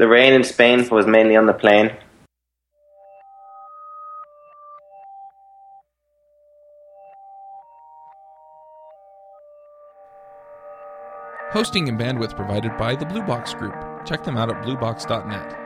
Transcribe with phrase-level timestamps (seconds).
[0.00, 1.94] The rain in Spain was mainly on the plane.
[11.50, 13.74] Hosting and bandwidth provided by the Blue Box Group.
[14.06, 15.58] Check them out at bluebox.net.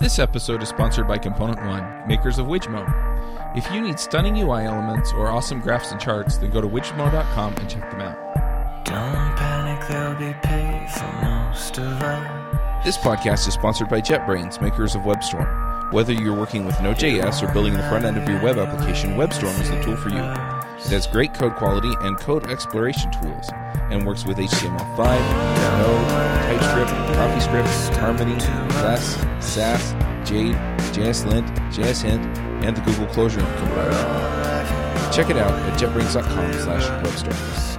[0.00, 2.82] This episode is sponsored by Component One, makers of Wijmo.
[3.56, 7.54] If you need stunning UI elements or awesome graphs and charts, then go to wijmo.com
[7.54, 8.18] and check them out.
[8.84, 9.41] Don't
[9.92, 12.84] there'll be pay for most of us.
[12.84, 15.92] This podcast is sponsored by JetBrains, makers of WebStorm.
[15.92, 19.60] Whether you're working with Node.js or building the front end of your web application, WebStorm
[19.60, 20.16] is the tool for you.
[20.16, 23.50] It has great code quality and code exploration tools,
[23.90, 24.98] and works with HTML5,
[25.78, 26.08] Node,
[26.58, 28.34] TypeScript, CoffeeScript, Harmony,
[28.82, 29.14] Less,
[29.44, 29.92] Sass,
[30.26, 30.54] Jade,
[30.94, 32.24] JSLint, JSHint,
[32.64, 33.92] and the Google Closure compiler.
[35.12, 37.71] Check it out at jetbrains.com slash webstorm.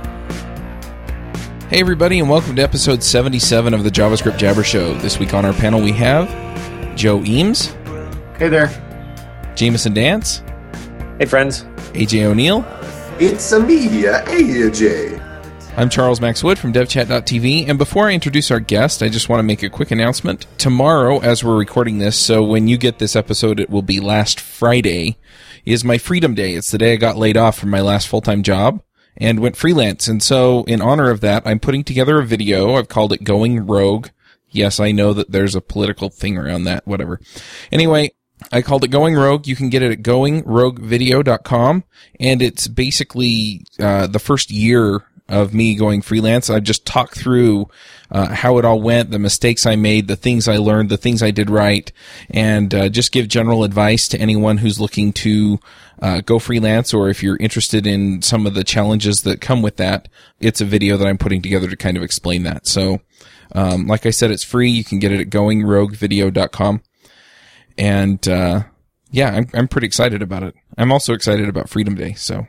[1.73, 4.93] Hey everybody, and welcome to episode 77 of the JavaScript Jabber Show.
[4.99, 6.29] This week on our panel we have
[6.95, 7.69] Joe Eames,
[8.37, 8.69] Hey there.
[9.55, 10.43] Jamison Dance,
[11.17, 11.63] Hey, friends.
[11.95, 12.63] AJ O'Neal,
[13.19, 15.19] It's a me, AJ.
[15.75, 19.39] I'm Charles Max Wood from DevChat.tv, and before I introduce our guest, I just want
[19.39, 20.45] to make a quick announcement.
[20.59, 24.39] Tomorrow, as we're recording this, so when you get this episode, it will be last
[24.39, 25.17] Friday,
[25.65, 26.53] is my Freedom Day.
[26.53, 28.83] It's the day I got laid off from my last full-time job
[29.17, 30.07] and went freelance.
[30.07, 32.75] And so, in honor of that, I'm putting together a video.
[32.75, 34.09] I've called it Going Rogue.
[34.49, 37.19] Yes, I know that there's a political thing around that, whatever.
[37.71, 38.11] Anyway,
[38.51, 39.47] I called it Going Rogue.
[39.47, 41.83] You can get it at goingroguevideo.com.
[42.19, 46.49] And it's basically, uh, the first year of me going freelance.
[46.49, 47.69] I just talk through,
[48.11, 51.23] uh, how it all went, the mistakes I made, the things I learned, the things
[51.23, 51.91] I did right,
[52.29, 55.59] and, uh, just give general advice to anyone who's looking to,
[56.01, 59.77] uh, go freelance or if you're interested in some of the challenges that come with
[59.77, 60.09] that.
[60.39, 62.67] It's a video that I'm putting together to kind of explain that.
[62.67, 62.99] So,
[63.53, 64.69] um, like I said, it's free.
[64.69, 66.81] You can get it at goingroguevideo.com.
[67.77, 68.63] And, uh,
[69.09, 70.55] yeah, I'm, I'm pretty excited about it.
[70.77, 72.13] I'm also excited about Freedom Day.
[72.13, 72.47] So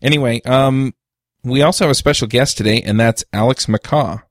[0.00, 0.94] anyway, um,
[1.44, 4.22] we also have a special guest today and that's Alex MacCaw.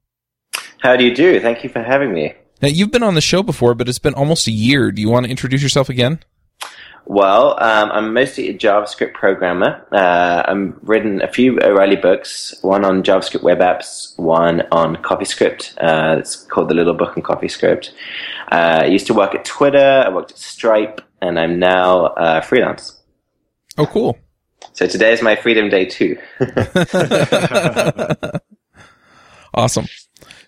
[0.79, 1.39] How do you do?
[1.39, 2.33] Thank you for having me.
[2.61, 4.91] Now you've been on the show before, but it's been almost a year.
[4.91, 6.19] Do you want to introduce yourself again?
[7.05, 9.85] Well, um, I'm mostly a JavaScript programmer.
[9.91, 15.77] Uh, I've written a few O'Reilly books, one on JavaScript web apps, one on CoffeeScript.
[15.81, 17.91] Uh, it's called The Little Book on CoffeeScript.
[18.49, 22.39] Uh, I used to work at Twitter, I worked at Stripe, and I'm now uh,
[22.39, 23.01] freelance.
[23.77, 24.17] Oh, cool.
[24.71, 26.17] So today is my freedom day too.
[29.53, 29.85] awesome.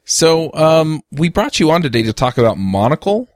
[0.06, 3.28] So, um, we brought you on today to talk about Monocle.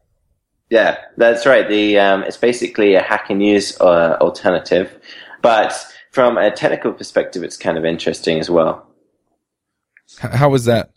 [0.69, 1.67] Yeah, that's right.
[1.67, 4.95] The um, it's basically a Hacker News uh, alternative,
[5.41, 5.73] but
[6.11, 8.87] from a technical perspective, it's kind of interesting as well.
[10.23, 10.91] H- how was that?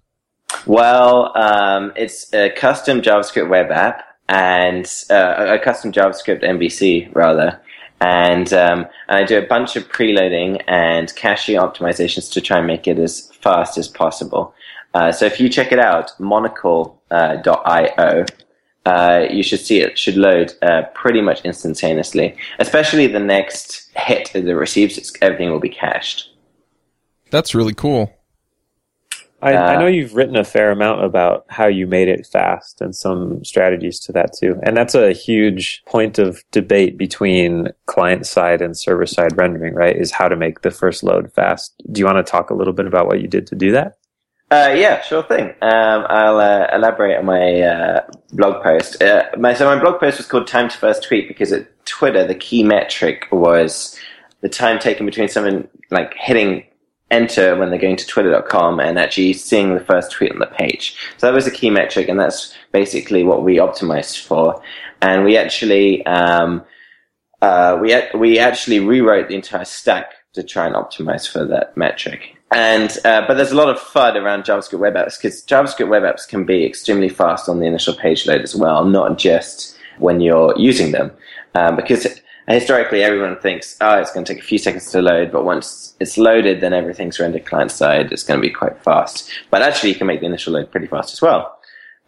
[0.67, 7.61] Well, um, it's a custom JavaScript web app and uh, a custom JavaScript MVC rather,
[8.03, 12.89] and um, I do a bunch of preloading and caching optimizations to try and make
[12.89, 14.55] it as fast as possible.
[14.93, 18.25] Uh, so if you check it out, monocle.io,
[18.85, 22.37] uh, you should see it should load uh, pretty much instantaneously.
[22.59, 26.31] Especially the next hit that it receives, everything will be cached.
[27.31, 28.13] That's really cool.
[29.43, 32.81] I, I Uh, know you've written a fair amount about how you made it fast
[32.81, 34.59] and some strategies to that too.
[34.63, 39.97] And that's a huge point of debate between client side and server side rendering, right?
[39.97, 41.75] Is how to make the first load fast.
[41.91, 43.97] Do you want to talk a little bit about what you did to do that?
[44.53, 45.47] Uh, yeah, sure thing.
[45.63, 49.03] Um, I'll uh, elaborate on my uh, blog post.
[49.03, 52.27] Uh, my, so my blog post was called "Time to First Tweet" because at Twitter
[52.27, 53.99] the key metric was
[54.43, 56.65] the time taken between someone like hitting
[57.13, 60.97] enter when they're going to twitter.com and actually seeing the first tweet on the page.
[61.19, 64.61] So that was a key metric, and that's basically what we optimized for.
[65.01, 66.65] And we actually um,
[67.41, 72.37] uh, we we actually rewrote the entire stack to try and optimize for that metric.
[72.55, 76.03] And uh, but there's a lot of FUD around JavaScript web apps because JavaScript web
[76.03, 80.21] apps can be extremely fast on the initial page load as well, not just when
[80.21, 81.11] you're using them.
[81.55, 82.07] Um, because
[82.53, 85.95] historically, everyone thinks, oh, it's going to take a few seconds to load, but once
[86.01, 88.13] it's loaded, then everything's rendered client side.
[88.13, 89.31] It's going to be quite fast.
[89.51, 91.59] But actually, you can make the initial load pretty fast as well.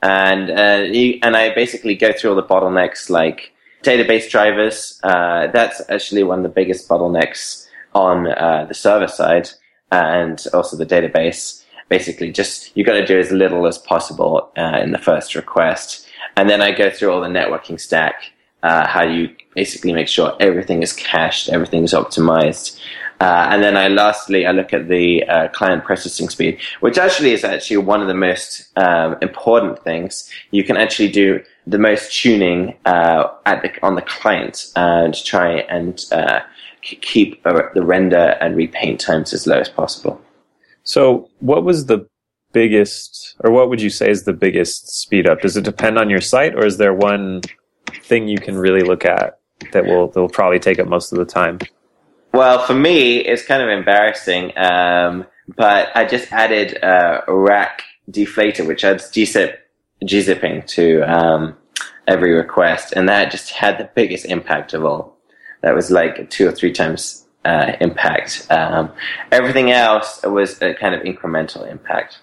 [0.02, 5.00] And uh, you, and I basically go through all the bottlenecks like database drivers.
[5.02, 9.50] Uh, that's actually one of the biggest bottlenecks on uh, the server side
[9.93, 11.64] and also the database.
[11.88, 16.06] Basically, just you got to do as little as possible uh, in the first request,
[16.37, 18.32] and then I go through all the networking stack,
[18.69, 19.22] uh, how you
[19.55, 22.66] basically make sure everything is cached, everything is optimized,
[23.20, 27.32] Uh, and then I lastly I look at the uh, client processing speed, which actually
[27.32, 30.28] is actually one of the most um, important things.
[30.50, 36.05] You can actually do the most tuning uh, the, on the client and try and
[36.11, 36.40] uh,
[36.82, 40.20] keep uh, the render and repaint times as low as possible.
[40.82, 42.06] So, what was the
[42.52, 45.40] biggest, or what would you say is the biggest speed up?
[45.40, 47.40] Does it depend on your site, or is there one
[48.02, 49.38] thing you can really look at
[49.72, 51.58] that will that will probably take up most of the time?
[52.32, 55.26] Well, for me, it's kind of embarrassing, um,
[55.56, 59.56] but I just added uh, a rack deflater, which adds gzip,
[60.02, 61.56] gzipping to um,
[62.08, 65.16] every request, and that just had the biggest impact of all.
[65.62, 68.46] That was like two or three times uh, impact.
[68.50, 68.92] Um,
[69.30, 72.19] everything else was a kind of incremental impact.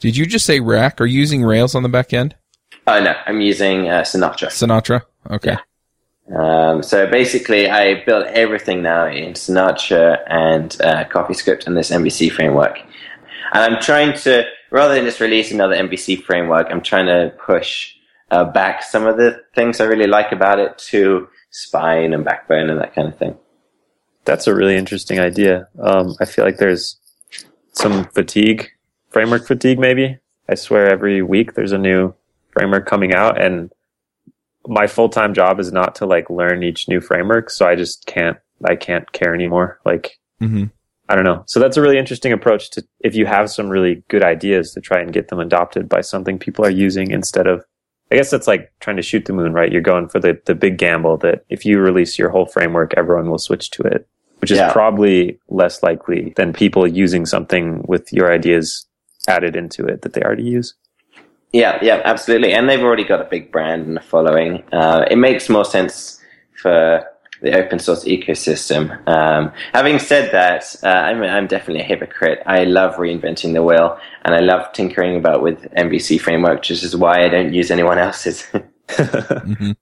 [0.00, 1.00] Did you just say rack?
[1.00, 2.36] Are you using Rails on the back end?
[2.86, 4.48] Oh no, I'm using uh, Sinatra.
[4.48, 5.02] Sinatra?
[5.30, 5.50] Okay.
[5.50, 5.60] Yeah.
[6.34, 12.30] Um, so basically, I built everything now in Sinatra and uh, CoffeeScript and this MVC
[12.32, 12.78] framework.
[13.52, 17.94] And I'm trying to, rather than just release another MVC framework, I'm trying to push
[18.30, 22.70] uh, back some of the things I really like about it to Spine and Backbone
[22.70, 23.36] and that kind of thing.
[24.24, 25.68] That's a really interesting idea.
[25.80, 26.98] Um, I feel like there's
[27.72, 28.68] some fatigue,
[29.10, 30.18] framework fatigue, maybe.
[30.48, 32.14] I swear every week there's a new
[32.56, 33.70] framework coming out, and
[34.66, 38.06] my full time job is not to like learn each new framework, so I just
[38.06, 38.38] can't.
[38.64, 39.78] I can't care anymore.
[39.84, 40.64] Like, hmm
[41.08, 41.44] I don't know.
[41.46, 44.80] So that's a really interesting approach to if you have some really good ideas to
[44.80, 47.64] try and get them adopted by something people are using instead of
[48.10, 49.70] I guess that's like trying to shoot the moon, right?
[49.70, 53.30] You're going for the, the big gamble that if you release your whole framework, everyone
[53.30, 54.08] will switch to it,
[54.40, 54.72] which is Yeah.
[54.72, 58.86] probably less likely than people using something with your ideas
[59.28, 60.74] added into it that they already use.
[61.52, 62.52] Yeah, yeah, absolutely.
[62.52, 64.62] And they've already got a big brand and a following.
[64.72, 66.20] Uh, it makes more sense
[66.60, 67.04] for
[67.42, 69.06] the open source ecosystem.
[69.08, 72.42] Um, having said that, uh, I'm, I'm definitely a hypocrite.
[72.46, 76.96] I love reinventing the wheel and I love tinkering about with MVC framework, which is
[76.96, 78.42] why I don't use anyone else's.
[78.90, 79.72] hmm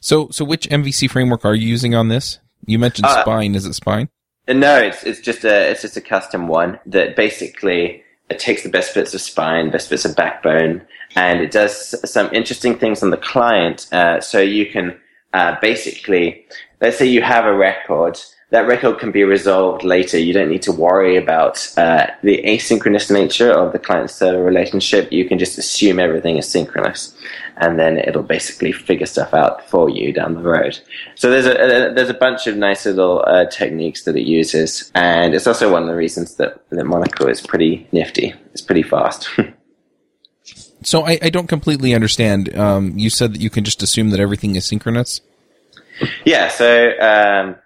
[0.00, 2.40] So, so which MVC framework are you using on this?
[2.66, 3.54] You mentioned Uh, Spine.
[3.54, 4.08] Is it Spine?
[4.48, 8.68] No, it's it's just a it's just a custom one that basically it takes the
[8.68, 10.82] best bits of spine, best bits of backbone,
[11.14, 13.86] and it does some interesting things on the client.
[13.92, 14.98] Uh, so you can
[15.32, 16.46] uh, basically,
[16.80, 18.18] let's say you have a record.
[18.50, 20.18] That record can be resolved later.
[20.18, 25.12] You don't need to worry about uh, the asynchronous nature of the client-server relationship.
[25.12, 27.16] You can just assume everything is synchronous,
[27.58, 30.78] and then it'll basically figure stuff out for you down the road.
[31.14, 34.90] So there's a, a there's a bunch of nice little uh, techniques that it uses,
[34.94, 38.34] and it's also one of the reasons that, that Monocle is pretty nifty.
[38.52, 39.28] It's pretty fast.
[40.82, 42.54] So I, I don't completely understand.
[42.56, 45.20] Um, you said that you can just assume that everything is synchronous.
[46.24, 46.48] yeah.
[46.48, 47.56] So um,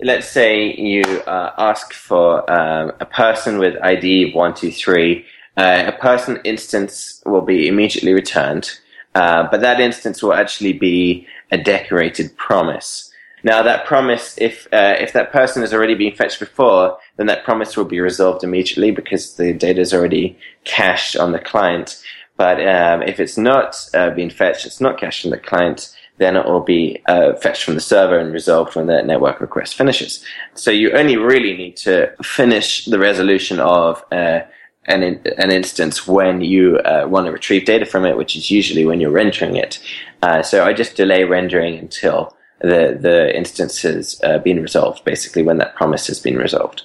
[0.00, 5.24] let's say you uh, ask for um, a person with ID one two three.
[5.56, 8.76] Uh, a person instance will be immediately returned,
[9.14, 13.10] uh, but that instance will actually be a decorated promise.
[13.44, 17.44] Now, that promise, if uh, if that person has already been fetched before, then that
[17.44, 22.02] promise will be resolved immediately because the data is already cached on the client.
[22.36, 26.36] But um, if it's not uh, being fetched, it's not cached on the client, then
[26.36, 30.24] it will be uh, fetched from the server and resolved when the network request finishes.
[30.54, 34.40] So you only really need to finish the resolution of uh,
[34.86, 38.50] an, in, an instance when you uh, want to retrieve data from it, which is
[38.50, 39.80] usually when you're rendering it.
[40.22, 45.42] Uh, so I just delay rendering until the the instance has uh, been resolved, basically
[45.42, 46.82] when that promise has been resolved.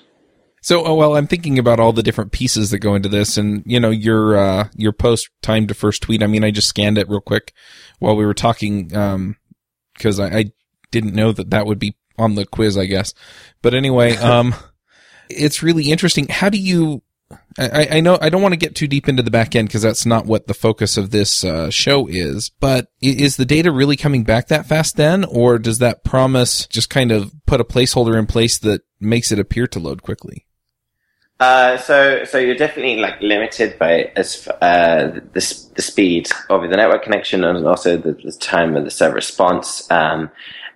[0.61, 3.63] So, oh, well, I'm thinking about all the different pieces that go into this, and
[3.65, 6.21] you know, your uh, your post time to first tweet.
[6.21, 7.53] I mean, I just scanned it real quick
[7.99, 8.87] while we were talking
[9.93, 10.45] because I, I
[10.91, 13.13] didn't know that that would be on the quiz, I guess.
[13.61, 14.53] But anyway, um,
[15.29, 16.27] it's really interesting.
[16.27, 17.01] How do you?
[17.57, 19.81] I, I know I don't want to get too deep into the back end because
[19.81, 22.51] that's not what the focus of this uh, show is.
[22.59, 26.89] But is the data really coming back that fast then, or does that promise just
[26.89, 30.45] kind of put a placeholder in place that makes it appear to load quickly?
[31.39, 36.75] Uh, so, so you're definitely like limited by as uh, the the speed of the
[36.75, 39.89] network connection and also the, the time of the server response.
[39.91, 40.29] Um,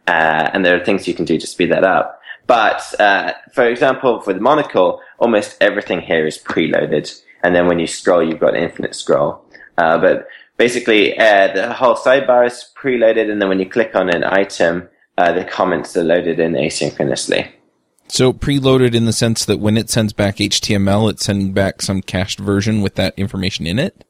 [0.08, 2.20] uh, and there are things you can do to speed that up.
[2.48, 7.80] But uh, for example, for the monocle, almost everything here is preloaded, and then when
[7.80, 9.46] you scroll, you've got infinite scroll.
[9.78, 14.10] Uh, but basically, uh, the whole sidebar is preloaded, and then when you click on
[14.10, 17.50] an item, uh, the comments are loaded in asynchronously.
[18.08, 22.02] So preloaded in the sense that when it sends back HTML, it's sending back some
[22.02, 24.04] cached version with that information in it.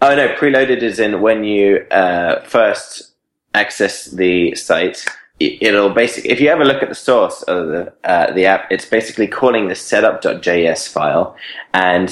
[0.00, 3.12] Oh no, preloaded is in when you uh, first
[3.52, 5.04] access the site.
[5.40, 8.70] It- it'll basically, if you ever look at the source of the uh, the app,
[8.70, 11.34] it's basically calling the setup.js file,
[11.74, 12.08] and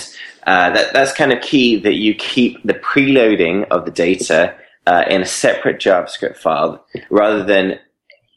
[0.46, 4.54] uh, that that's kind of key that you keep the preloading of the data
[4.86, 7.78] uh, in a separate JavaScript file rather than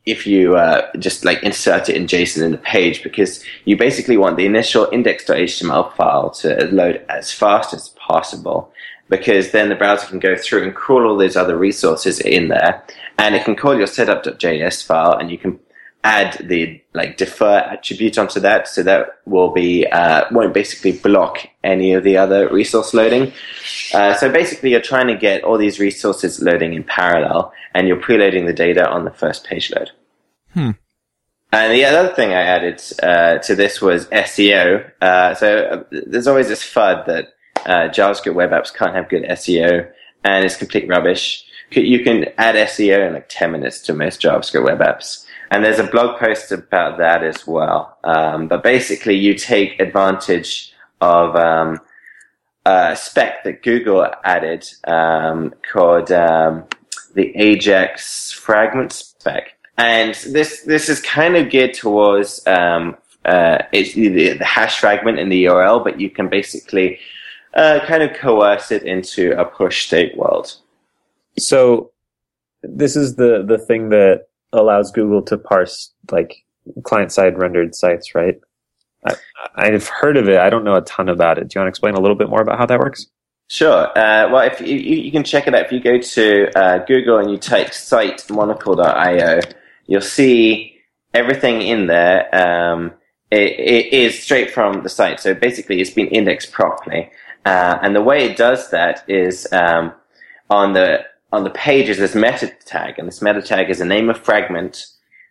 [0.06, 4.18] if you uh, just like insert it in JSON in the page because you basically
[4.18, 8.72] want the initial index.html file to load as fast as possible
[9.12, 12.82] because then the browser can go through and crawl all those other resources in there
[13.20, 15.60] and it can call your setup.js file and you can
[16.04, 21.46] add the like defer attribute onto that so that will be uh, won't basically block
[21.64, 23.32] any of the other resource loading
[23.94, 28.02] uh, so basically you're trying to get all these resources loading in parallel and you're
[28.02, 29.92] preloading the data on the first page load
[30.54, 30.72] Hmm.
[31.54, 34.92] and the other thing I added uh, to this was SEO.
[35.02, 37.30] Uh, so uh, there's always this FUD that
[37.66, 39.90] uh, JavaScript web apps can't have good SEO,
[40.24, 41.46] and it's complete rubbish.
[41.72, 45.26] You can add SEO in like 10 minutes to most JavaScript web apps.
[45.52, 47.98] And there's a blog post about that as well.
[48.04, 51.80] Um, but basically, you take advantage of um,
[52.66, 56.66] a spec that Google added um, called um,
[57.14, 59.58] the Ajax fragment spec.
[59.78, 65.20] And this this is kind of geared towards um, uh, it's the, the hash fragment
[65.20, 67.00] in the URL, but you can basically
[67.54, 70.56] uh, kind of coerce it into a push state world.
[71.38, 71.92] So
[72.64, 76.44] this is the the thing that allows Google to parse like
[76.84, 78.40] client side rendered sites, right?
[79.06, 79.16] I,
[79.56, 80.38] I've heard of it.
[80.38, 81.48] I don't know a ton about it.
[81.48, 83.08] Do you want to explain a little bit more about how that works?
[83.48, 83.88] Sure.
[83.98, 87.18] Uh, well, if you, you can check it out, if you go to uh, Google
[87.18, 89.40] and you type site monocle.io,
[89.88, 90.78] you'll see
[91.14, 92.34] everything in there.
[92.34, 92.94] Um,
[93.30, 95.20] it, it is straight from the site.
[95.20, 97.10] So basically, it's been indexed properly.
[97.46, 99.92] Uh, and the way it does that is um,
[100.50, 104.10] on the on the pages there's meta tag, and this meta tag is the name
[104.10, 104.86] of fragment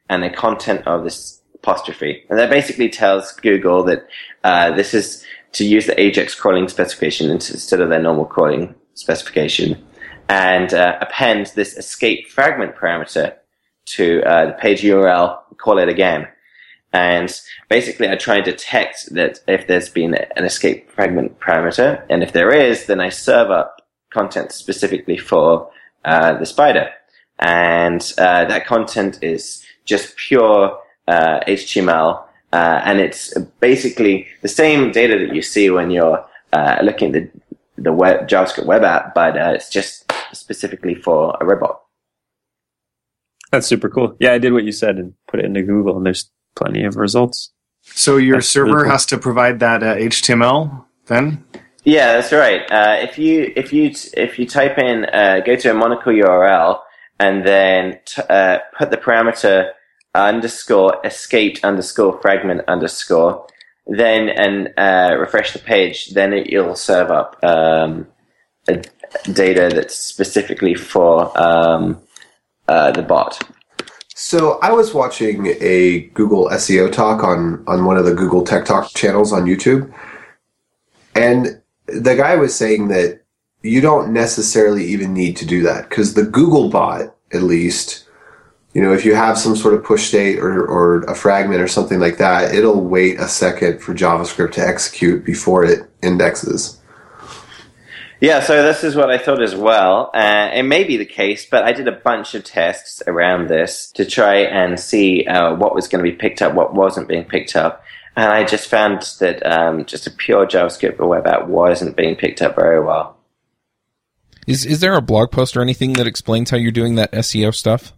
[0.09, 4.09] and the content of this apostrophe, and that basically tells Google that
[4.43, 9.81] uh, this is to use the Ajax crawling specification instead of their normal crawling specification,
[10.29, 13.35] and uh, append this escape fragment parameter
[13.85, 15.39] to uh, the page URL.
[15.59, 16.27] Call it again.
[16.93, 17.33] And
[17.69, 22.33] basically, I try and detect that if there's been an escape fragment parameter, and if
[22.33, 23.81] there is, then I serve up
[24.13, 25.71] content specifically for
[26.05, 26.91] uh, the spider.
[27.39, 34.91] And uh, that content is just pure uh, HTML, uh, and it's basically the same
[34.91, 37.41] data that you see when you're uh, looking at the,
[37.83, 41.81] the web, JavaScript web app, but uh, it's just specifically for a robot.
[43.53, 44.17] That's super cool.
[44.21, 46.97] Yeah, I did what you said and put it into Google, and there's plenty of
[46.97, 47.53] results.
[47.83, 48.91] So your That's really server cool.
[48.91, 51.45] has to provide that uh, HTML then?
[51.85, 52.71] Yeah, that's right.
[52.71, 56.81] Uh, if you if you if you type in uh, go to a Monocle URL
[57.19, 59.71] and then t- uh, put the parameter
[60.15, 63.47] underscore escaped underscore fragment underscore,
[63.87, 68.07] then and uh, refresh the page, then it, it'll serve up um,
[68.69, 68.83] a,
[69.33, 72.01] data that's specifically for um,
[72.69, 73.43] uh, the bot.
[74.23, 78.67] So I was watching a Google SEO talk on on one of the Google Tech
[78.67, 79.91] Talk channels on YouTube,
[81.15, 83.23] and the guy was saying that
[83.63, 88.05] you don't necessarily even need to do that because the Google bot, at least,
[88.75, 91.67] you know, if you have some sort of push state or, or a fragment or
[91.67, 96.79] something like that, it'll wait a second for JavaScript to execute before it indexes.
[98.21, 100.11] Yeah, so this is what I thought as well.
[100.13, 103.91] Uh, it may be the case, but I did a bunch of tests around this
[103.93, 107.25] to try and see uh, what was going to be picked up, what wasn't being
[107.25, 107.83] picked up.
[108.17, 112.15] And I just found that um, just a pure JavaScript or web app wasn't being
[112.15, 113.17] picked up very well.
[114.47, 117.55] Is is there a blog post or anything that explains how you're doing that SEO
[117.55, 117.93] stuff?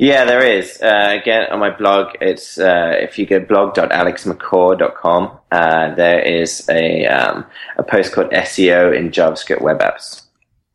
[0.00, 0.80] Yeah, there is.
[0.80, 7.04] Uh, again, on my blog, it's uh, if you go blog.alexmaccaw.com, uh, there is a
[7.04, 7.44] um,
[7.76, 10.22] a post called SEO in JavaScript web apps.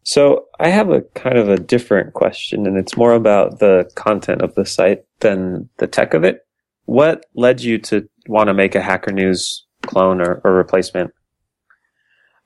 [0.03, 4.43] So I have a kind of a different question, and it's more about the content
[4.43, 6.45] of the site than the tech of it.
[6.85, 11.15] What led you to want to make a Hacker News clone or, or replacement?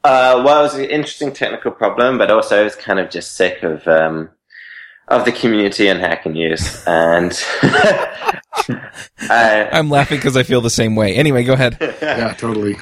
[0.05, 3.36] Uh, well, it was an interesting technical problem, but also I was kind of just
[3.36, 4.29] sick of um,
[5.09, 7.31] of the community and Hacker News, and
[9.29, 11.15] I, I'm laughing because I feel the same way.
[11.15, 11.77] Anyway, go ahead.
[12.01, 12.77] Yeah, totally.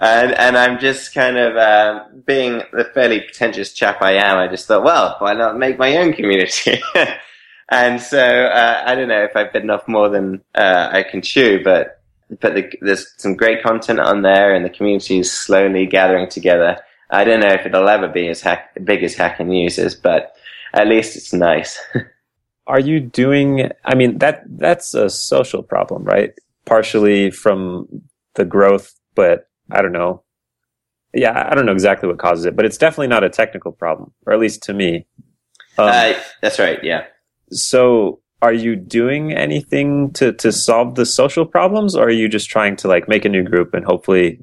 [0.00, 4.38] and and I'm just kind of um, being the fairly pretentious chap I am.
[4.38, 6.80] I just thought, well, why not make my own community?
[7.70, 11.22] and so uh, I don't know if I've bitten off more than uh, I can
[11.22, 12.02] chew, but
[12.40, 16.78] but the, there's some great content on there, and the community is slowly gathering together.
[17.10, 20.36] I don't know if it'll ever be as hack, big as Hacker News is, but
[20.74, 21.78] at least it's nice.
[22.66, 23.70] are you doing?
[23.84, 26.32] I mean, that that's a social problem, right?
[26.66, 27.86] Partially from
[28.34, 30.22] the growth, but I don't know.
[31.12, 34.12] Yeah, I don't know exactly what causes it, but it's definitely not a technical problem,
[34.26, 35.06] or at least to me.
[35.78, 36.82] Um, Uh, that's right.
[36.84, 37.04] Yeah.
[37.52, 42.48] so, are you doing anything to to solve the social problems, or are you just
[42.50, 44.38] trying to like make a new group and hopefully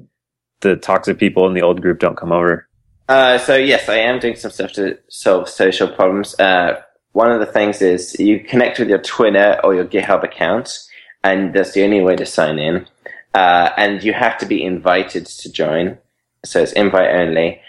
[0.60, 2.67] the toxic people in the old group don't come over?
[3.08, 6.38] Uh, so yes, I am doing some stuff to solve social problems.
[6.38, 6.80] Uh,
[7.12, 10.78] one of the things is you connect with your Twitter or your GitHub account,
[11.24, 12.86] and that's the only way to sign in.
[13.34, 15.96] Uh, and you have to be invited to join,
[16.44, 17.60] so it's invite only.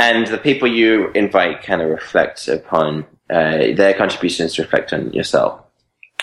[0.00, 5.60] And the people you invite kind of reflect upon uh, their contributions reflect on yourself.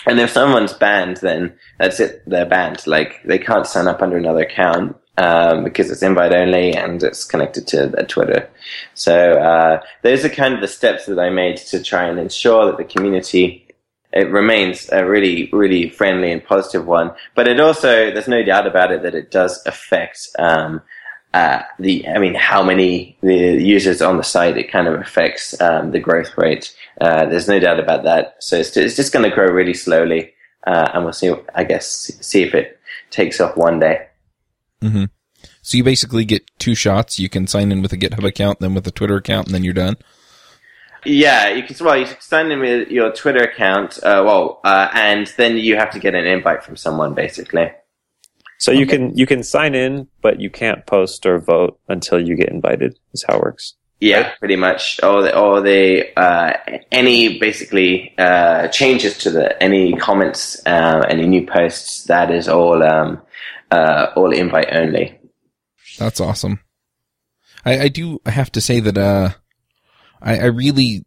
[0.06, 2.86] And if someone's banned, then that's it; they're banned.
[2.86, 7.24] Like they can't sign up under another account um, because it's invite only and it's
[7.24, 8.48] connected to Twitter.
[8.94, 12.66] So uh, those are kind of the steps that I made to try and ensure
[12.66, 13.66] that the community
[14.12, 17.12] it remains a really, really friendly and positive one.
[17.34, 20.80] But it also, there's no doubt about it that it does affect um,
[21.34, 24.56] uh, the, I mean, how many the users on the site.
[24.56, 26.74] It kind of affects um, the growth rate.
[26.98, 28.36] Uh, there's no doubt about that.
[28.38, 30.32] So it's, it's just going to grow really slowly,
[30.66, 31.34] uh, and we'll see.
[31.54, 31.86] I guess
[32.20, 32.80] see if it
[33.10, 34.05] takes off one day.
[35.62, 37.18] So you basically get two shots.
[37.18, 39.64] You can sign in with a GitHub account, then with a Twitter account, and then
[39.64, 39.96] you're done.
[41.04, 41.76] Yeah, you can.
[41.84, 43.98] Well, you can sign in with your Twitter account.
[44.02, 47.70] Uh, well, uh, and then you have to get an invite from someone, basically.
[48.58, 52.34] So you can you can sign in, but you can't post or vote until you
[52.34, 52.98] get invited.
[53.12, 53.74] Is how it works.
[54.00, 55.00] Yeah, pretty much.
[55.02, 56.52] Or the, or the uh,
[56.92, 62.04] any basically uh, changes to the any comments, uh, any new posts.
[62.04, 63.22] That is all um,
[63.70, 65.18] uh, all invite only.
[65.98, 66.60] That's awesome.
[67.64, 69.30] I, I do have to say that uh,
[70.20, 71.04] I, I really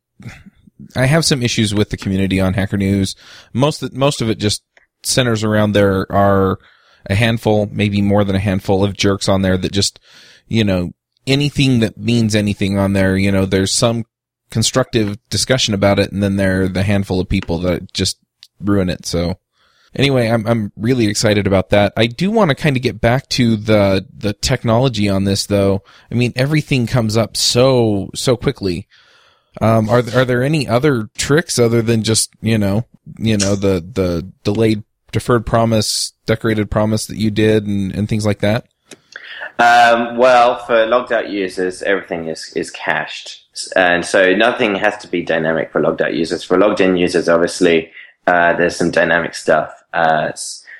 [0.95, 3.15] I have some issues with the community on Hacker News.
[3.53, 4.63] Most most of it just
[5.03, 6.59] centers around there are
[7.05, 9.99] a handful, maybe more than a handful of jerks on there that just
[10.47, 10.91] you know
[11.27, 13.17] anything that means anything on there.
[13.17, 14.05] You know, there's some
[14.49, 18.17] constructive discussion about it, and then there are the handful of people that just
[18.59, 19.05] ruin it.
[19.05, 19.39] So
[19.95, 21.93] anyway, I'm I'm really excited about that.
[21.97, 25.83] I do want to kind of get back to the the technology on this though.
[26.11, 28.87] I mean, everything comes up so so quickly.
[29.61, 32.85] Um, are are there any other tricks other than just you know
[33.17, 38.25] you know the the delayed deferred promise decorated promise that you did and and things
[38.25, 38.67] like that?
[39.59, 43.43] Um, well, for logged out users, everything is, is cached.
[43.75, 46.45] And so nothing has to be dynamic for logged out users.
[46.45, 47.91] For logged in users, obviously,
[48.25, 49.78] uh, there's some dynamic stuff.
[49.93, 50.31] Uh,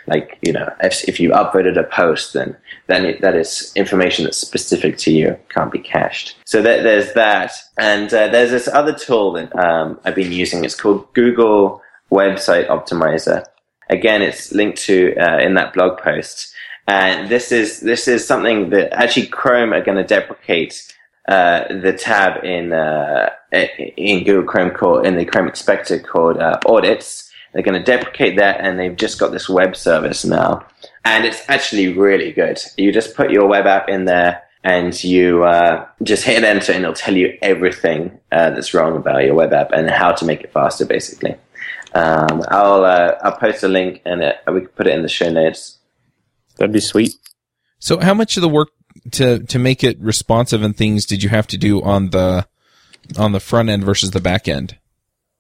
[0.08, 4.26] like, you know, if, if you upvoted a post, then, then it, that is information
[4.26, 6.36] that's specific to you, can't be cached.
[6.45, 7.52] So there's that.
[7.78, 10.65] And uh, there's this other tool that um, I've been using.
[10.65, 13.45] It's called Google Website Optimizer.
[13.89, 16.54] Again, it's linked to uh, in that blog post.
[16.88, 20.91] And this is this is something that actually Chrome are going to deprecate
[21.28, 26.60] uh, the tab in uh, in Google Chrome called in the Chrome Inspector called uh,
[26.65, 27.28] audits.
[27.53, 30.65] They're going to deprecate that, and they've just got this web service now,
[31.03, 32.59] and it's actually really good.
[32.77, 36.83] You just put your web app in there, and you uh, just hit enter, and
[36.83, 40.41] it'll tell you everything uh, that's wrong about your web app and how to make
[40.41, 41.35] it faster, basically.
[41.93, 45.09] Um, I'll uh, I'll post a link, and it, we can put it in the
[45.09, 45.77] show notes.
[46.57, 47.15] That'd be sweet.
[47.79, 48.69] So how much of the work
[49.12, 52.47] to to make it responsive and things did you have to do on the
[53.17, 54.77] on the front end versus the back end?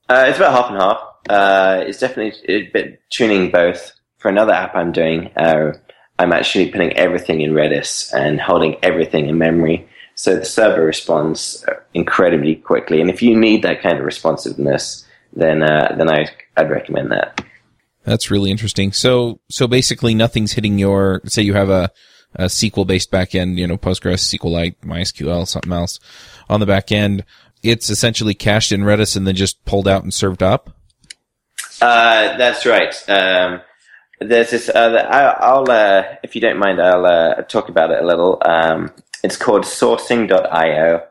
[0.07, 1.08] Uh, it's about half and half.
[1.27, 3.93] Uh, it's definitely tuning both.
[4.17, 5.73] For another app I'm doing, uh,
[6.19, 9.87] I'm actually putting everything in Redis and holding everything in memory.
[10.15, 12.99] So the server responds incredibly quickly.
[12.99, 16.27] And if you need that kind of responsiveness, then uh, then I,
[16.57, 17.41] I'd recommend that.
[18.03, 18.91] That's really interesting.
[18.91, 21.89] So so basically nothing's hitting your say you have a,
[22.35, 25.99] a SQL based backend, you know, Postgres, SQLite, MySQL, something else
[26.49, 27.23] on the back end.
[27.63, 30.75] It's essentially cached in Redis and then just pulled out and served up.
[31.81, 32.93] Uh, that's right.
[33.09, 33.61] Um,
[34.19, 34.69] there's this.
[34.69, 38.41] Uh, I, I'll, uh, if you don't mind, I'll uh, talk about it a little.
[38.45, 38.91] Um,
[39.23, 41.03] it's called Sourcing.io,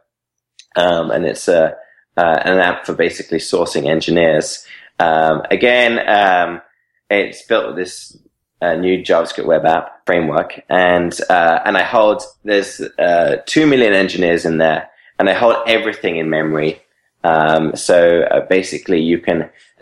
[0.76, 1.76] um, and it's a
[2.16, 4.66] uh, an app for basically sourcing engineers.
[4.98, 6.60] Um, again, um,
[7.08, 8.18] it's built with this
[8.60, 13.94] uh, new JavaScript web app framework, and uh, and I hold there's uh, two million
[13.94, 16.82] engineers in there, and I hold everything in memory.
[17.28, 17.96] Um, so
[18.34, 19.38] uh, basically, you can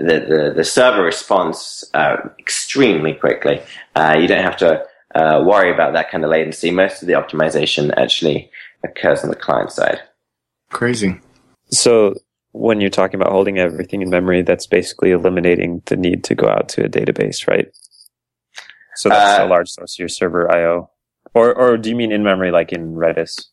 [0.08, 3.56] the, the, the server responds uh, extremely quickly.
[3.94, 4.70] Uh, you don't have to
[5.14, 6.70] uh, worry about that kind of latency.
[6.70, 8.50] Most of the optimization actually
[8.88, 10.00] occurs on the client side.
[10.70, 11.12] Crazy.
[11.70, 12.14] So
[12.52, 16.48] when you're talking about holding everything in memory, that's basically eliminating the need to go
[16.48, 17.68] out to a database, right?
[18.96, 20.90] So that's Uh, a large source of your server I/O,
[21.34, 23.46] or or do you mean in memory like in Redis?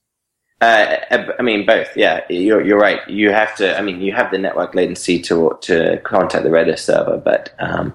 [0.63, 1.89] Uh, I mean, both.
[1.97, 3.01] Yeah, you're you're right.
[3.09, 3.77] You have to.
[3.77, 7.93] I mean, you have the network latency to to contact the Redis server, but um,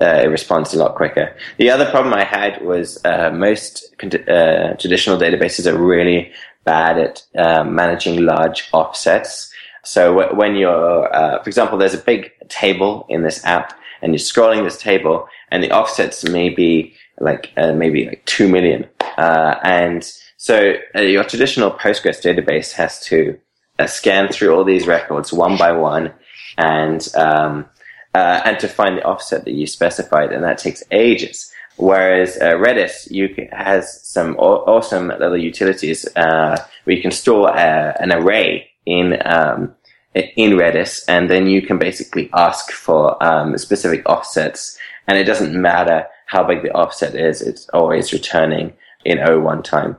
[0.00, 1.34] uh, it responds a lot quicker.
[1.56, 6.30] The other problem I had was uh, most uh, traditional databases are really
[6.62, 9.52] bad at uh, managing large offsets.
[9.82, 14.18] So when you're, uh, for example, there's a big table in this app, and you're
[14.18, 18.86] scrolling this table, and the offsets may be like maybe like two million,
[19.16, 23.38] uh, and so uh, your traditional Postgres database has to
[23.78, 26.12] uh, scan through all these records one by one,
[26.58, 27.66] and um,
[28.14, 31.52] uh, and to find the offset that you specified, and that takes ages.
[31.76, 37.50] Whereas uh, Redis you has some aw- awesome little utilities uh, where you can store
[37.50, 39.74] uh, an array in um,
[40.14, 45.60] in Redis, and then you can basically ask for um, specific offsets, and it doesn't
[45.60, 48.72] matter how big the offset is; it's always returning
[49.06, 49.96] in O1 time.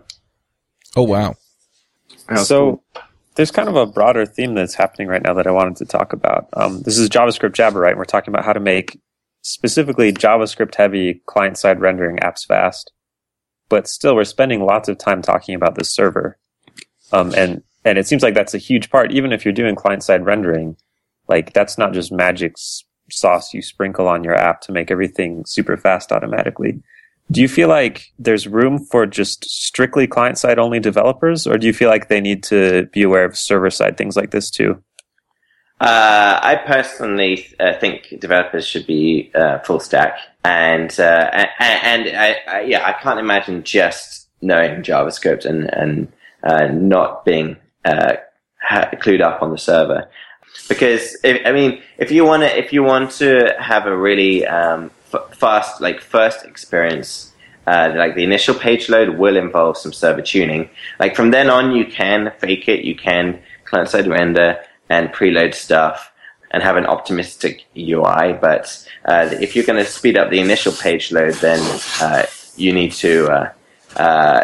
[0.96, 1.36] Oh wow.
[2.44, 2.82] So
[3.36, 6.12] there's kind of a broader theme that's happening right now that I wanted to talk
[6.12, 6.50] about.
[6.54, 7.92] Um, this is JavaScript Jabber, right?
[7.92, 9.00] And we're talking about how to make
[9.44, 12.92] specifically JavaScript heavy client side rendering apps fast.
[13.70, 16.38] But still, we're spending lots of time talking about the server.
[17.12, 20.04] Um, and, and it seems like that's a huge part, even if you're doing client
[20.04, 20.76] side rendering,
[21.28, 22.56] like that's not just magic
[23.10, 26.82] sauce you sprinkle on your app to make everything super fast automatically.
[27.30, 31.68] Do you feel like there's room for just strictly client side only developers, or do
[31.68, 34.82] you feel like they need to be aware of server side things like this too?
[35.80, 42.18] Uh, I personally uh, think developers should be uh, full stack, and uh, and, and
[42.18, 46.12] I, I, yeah, I can't imagine just knowing JavaScript and and
[46.44, 48.14] uh, not being uh,
[48.72, 50.10] clued up on the server.
[50.68, 54.48] Because if, I mean, if you want to, if you want to have a really
[54.48, 57.34] um, f- fast, like first experience,
[57.66, 60.70] uh, like the initial page load will involve some server tuning.
[61.00, 65.54] Like from then on, you can fake it, you can client side render and preload
[65.54, 66.12] stuff
[66.52, 68.34] and have an optimistic UI.
[68.40, 71.60] But uh, if you're going to speed up the initial page load, then
[72.02, 73.52] uh, you need to uh,
[73.98, 74.44] uh,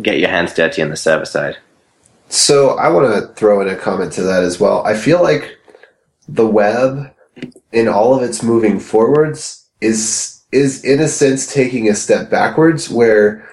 [0.00, 1.56] get your hands dirty on the server side.
[2.28, 4.84] So I want to throw in a comment to that as well.
[4.86, 5.58] I feel like
[6.28, 7.12] the web,
[7.72, 12.90] in all of its moving forwards, is is in a sense taking a step backwards,
[12.90, 13.48] where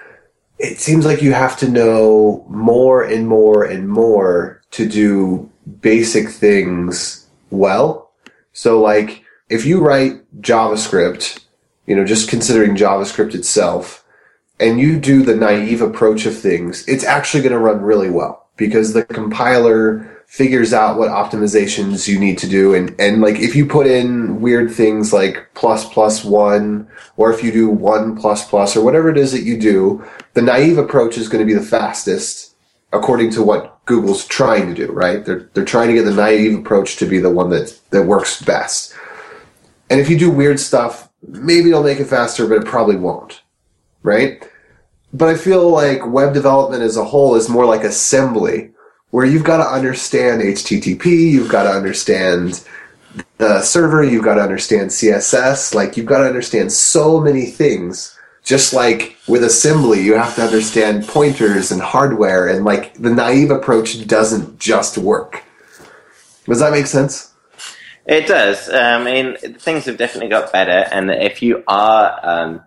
[0.58, 5.48] it seems like you have to know more and more and more to do
[5.80, 8.10] basic things well.
[8.52, 11.44] So, like, if you write JavaScript,
[11.86, 14.04] you know, just considering JavaScript itself,
[14.60, 18.48] and you do the naive approach of things, it's actually going to run really well
[18.56, 22.74] because the compiler figures out what optimizations you need to do.
[22.74, 26.86] And, and like if you put in weird things like plus plus one
[27.16, 30.42] or if you do one plus plus or whatever it is that you do the
[30.42, 32.54] naive approach is going to be the fastest
[32.92, 35.24] according to what google's trying to do right?
[35.24, 38.42] They're, they're trying to get the naive approach to be the one that, that works
[38.42, 38.94] best.
[39.88, 43.40] And if you do weird stuff maybe it'll make it faster but it probably won't
[44.02, 44.46] right?
[45.12, 48.72] But I feel like web development as a whole is more like assembly,
[49.10, 52.64] where you've got to understand HTTP, you've got to understand
[53.38, 58.14] the server, you've got to understand CSS, like you've got to understand so many things.
[58.44, 63.50] Just like with assembly, you have to understand pointers and hardware, and like the naive
[63.50, 65.44] approach doesn't just work.
[66.46, 67.34] Does that make sense?
[68.06, 68.70] It does.
[68.70, 72.62] Um, I mean, things have definitely got better, and if you are um,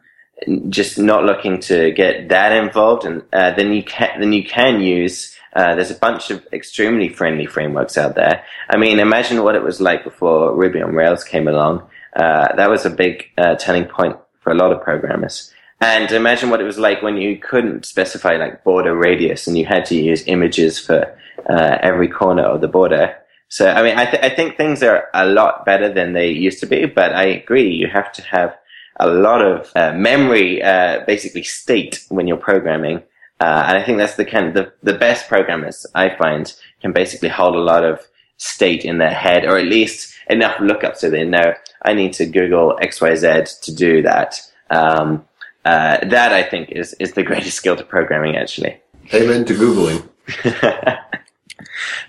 [0.69, 4.81] just not looking to get that involved, and uh, then you can then you can
[4.81, 5.35] use.
[5.53, 8.43] Uh, there's a bunch of extremely friendly frameworks out there.
[8.69, 11.87] I mean, imagine what it was like before Ruby on Rails came along.
[12.15, 15.53] Uh, that was a big uh, turning point for a lot of programmers.
[15.81, 19.65] And imagine what it was like when you couldn't specify like border radius and you
[19.65, 21.17] had to use images for
[21.49, 23.17] uh, every corner of the border.
[23.49, 26.59] So, I mean, I, th- I think things are a lot better than they used
[26.61, 27.69] to be, but I agree.
[27.69, 28.55] You have to have
[28.99, 33.01] a lot of uh, memory, uh, basically state when you're programming.
[33.41, 36.93] Uh, and I think that's the kind of the, the best programmers I find can
[36.93, 37.99] basically hold a lot of
[38.37, 42.27] state in their head, or at least enough lookup so they know I need to
[42.27, 44.39] Google XYZ to do that.
[44.69, 45.25] Um,
[45.65, 48.79] uh, that I think is, is the greatest skill to programming actually.
[49.11, 50.07] Amen to Googling.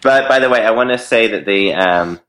[0.03, 2.21] but by the way, I want to say that the um,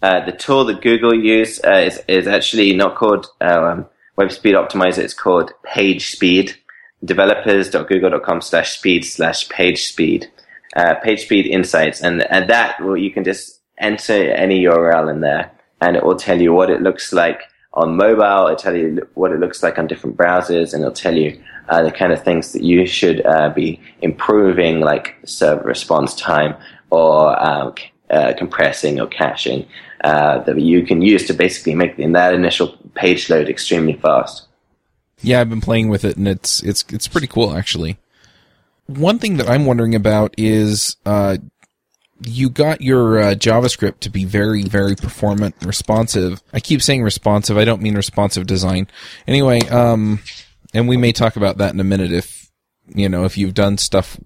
[0.00, 4.30] uh, the tool that Google use uh, is is actually not called uh, um, Web
[4.30, 4.98] Speed Optimizer.
[4.98, 6.56] It's called Page Speed.
[7.04, 10.30] Developers.google.com slash speed slash page speed.
[10.76, 15.20] Uh, page speed insights, and and that well, you can just enter any URL in
[15.20, 15.50] there,
[15.82, 17.42] and it will tell you what it looks like
[17.74, 18.46] on mobile.
[18.46, 21.38] It'll tell you what it looks like on different browsers, and it'll tell you
[21.68, 26.54] uh, the kind of things that you should uh, be improving, like server response time
[26.90, 27.74] or um,
[28.10, 29.66] uh, compressing or caching,
[30.04, 34.46] uh, that you can use to basically make that initial page load extremely fast.
[35.22, 37.98] Yeah, I've been playing with it, and it's it's it's pretty cool actually.
[38.86, 41.38] One thing that I'm wondering about is uh,
[42.24, 46.42] you got your uh, JavaScript to be very very performant and responsive.
[46.52, 47.56] I keep saying responsive.
[47.56, 48.88] I don't mean responsive design.
[49.26, 50.20] Anyway, um,
[50.74, 52.50] and we may talk about that in a minute if
[52.88, 54.18] you know if you've done stuff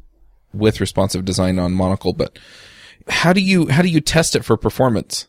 [0.53, 2.13] with responsive design on Monocle.
[2.13, 2.39] But
[3.09, 5.29] how do you how do you test it for performance?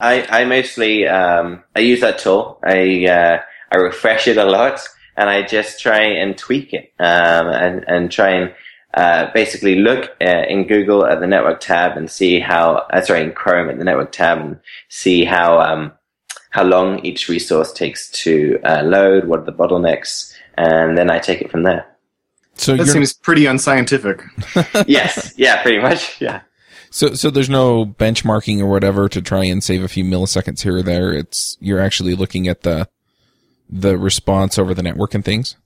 [0.00, 2.58] I, I mostly um, I use that tool.
[2.64, 4.80] I uh, I refresh it a lot,
[5.16, 8.54] and I just try and tweak it um, and and try and
[8.94, 13.22] uh, basically look uh, in Google at the network tab and see how uh, sorry
[13.22, 15.92] in Chrome at the network tab and see how um,
[16.50, 21.18] how long each resource takes to uh, load, what are the bottlenecks, and then I
[21.18, 21.84] take it from there.
[22.54, 24.22] So That seems pretty unscientific.
[24.86, 26.42] yes, yeah, pretty much, yeah.
[26.90, 30.76] So, so there's no benchmarking or whatever to try and save a few milliseconds here
[30.76, 31.12] or there.
[31.12, 32.88] It's you're actually looking at the
[33.68, 35.56] the response over the network and things.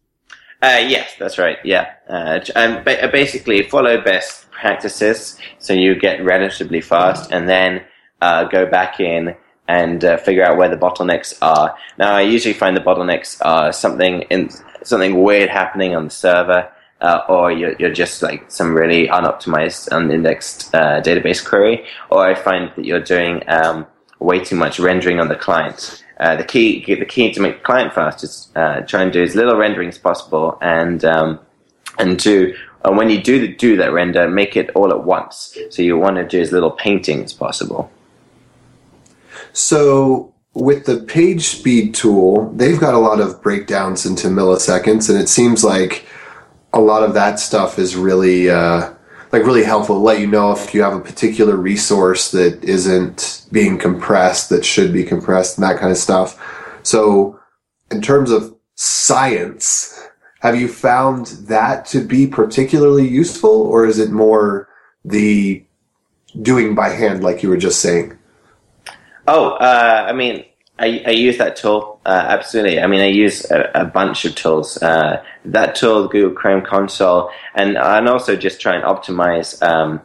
[0.60, 1.58] Uh, yes, that's right.
[1.64, 7.30] Yeah, uh, j- um, ba- uh, basically follow best practices so you get relatively fast,
[7.30, 7.84] and then
[8.20, 9.36] uh, go back in
[9.68, 11.76] and uh, figure out where the bottlenecks are.
[11.96, 14.50] Now, I usually find the bottlenecks are something in
[14.82, 16.68] something weird happening on the server,
[17.00, 22.72] uh, or you're, you're just like some really unoptimized, unindexed database query, or I find
[22.74, 23.86] that you're doing um,
[24.18, 26.02] way too much rendering on the client.
[26.18, 29.22] Uh, the key, the key to make the client fast is uh, try and do
[29.22, 31.38] as little rendering as possible, and um,
[31.98, 32.54] and do
[32.84, 35.56] and when you do do that render, make it all at once.
[35.70, 37.90] So you want to do as little painting as possible.
[39.52, 45.18] So with the page speed tool, they've got a lot of breakdowns into milliseconds, and
[45.18, 46.06] it seems like
[46.72, 48.92] a lot of that stuff is really uh,
[49.32, 53.78] like really helpful let you know if you have a particular resource that isn't being
[53.78, 56.40] compressed that should be compressed and that kind of stuff.
[56.82, 57.38] So
[57.90, 60.08] in terms of science,
[60.40, 64.68] have you found that to be particularly useful, or is it more
[65.04, 65.64] the
[66.42, 68.16] doing by hand, like you were just saying?
[69.26, 70.44] Oh, uh, I mean,
[70.78, 72.80] I, I use that tool uh, absolutely.
[72.80, 74.82] I mean, I use a, a bunch of tools.
[74.82, 80.00] Uh, that tool, Google Chrome console, and and also just try and optimize um,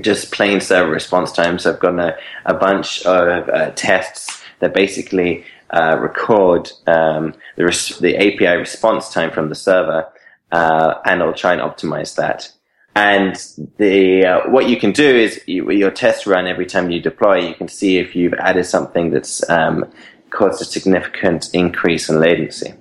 [0.00, 1.64] just plain server response times.
[1.64, 7.96] I've got a, a bunch of uh, tests that basically uh, record um, the res-
[8.00, 10.04] the API response time from the server,
[10.50, 12.50] uh, and I'll try and optimize that.
[12.96, 13.36] And
[13.76, 17.46] the uh, what you can do is you, your test run every time you deploy.
[17.46, 19.84] You can see if you've added something that's um,
[20.30, 22.74] caused a significant increase in latency.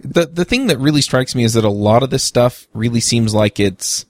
[0.00, 3.00] The the thing that really strikes me is that a lot of this stuff really
[3.00, 4.04] seems like it's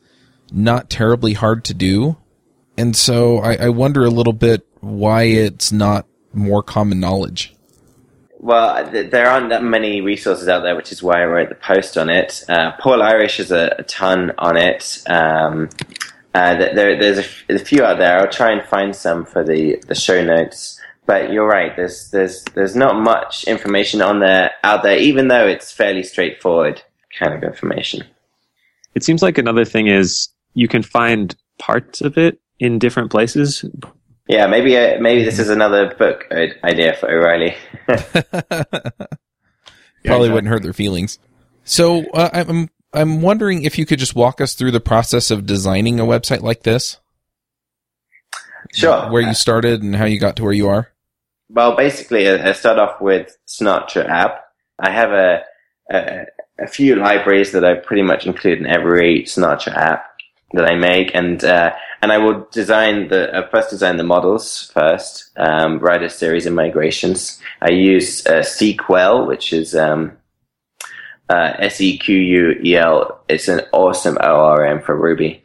[0.53, 2.17] not terribly hard to do,
[2.77, 7.55] and so I, I wonder a little bit why it's not more common knowledge.
[8.39, 11.55] Well, th- there aren't that many resources out there, which is why I wrote the
[11.55, 12.45] post on it.
[12.47, 15.03] Uh, Paul Irish has a, a ton on it.
[15.09, 15.71] Um,
[16.35, 18.19] uh, there, there's a, f- a few out there.
[18.19, 20.79] I'll try and find some for the, the show notes.
[21.07, 21.77] But you're right.
[21.77, 26.83] There's there's there's not much information on there out there, even though it's fairly straightforward
[27.19, 28.05] kind of information.
[28.95, 33.65] It seems like another thing is you can find parts of it in different places.
[34.29, 37.55] Yeah, maybe uh, maybe this is another book idea for O'Reilly.
[40.05, 41.19] Probably wouldn't hurt their feelings.
[41.65, 45.45] So uh, I'm I'm wondering if you could just walk us through the process of
[45.47, 46.99] designing a website like this,
[48.73, 49.11] sure.
[49.11, 50.91] where you started and how you got to where you are.
[51.49, 54.45] Well, basically, I start off with Sinatra app.
[54.79, 55.43] I have a,
[55.91, 56.27] a
[56.59, 60.07] a few libraries that I pretty much include in every Sinatra app
[60.53, 64.71] that I make, and uh, and I will design the uh, first design the models
[64.73, 67.41] first, um, write a series of migrations.
[67.61, 70.17] I use uh, Sequel, which is um,
[71.29, 73.23] uh, S E Q U E L.
[73.29, 75.43] It's an awesome ORM for Ruby.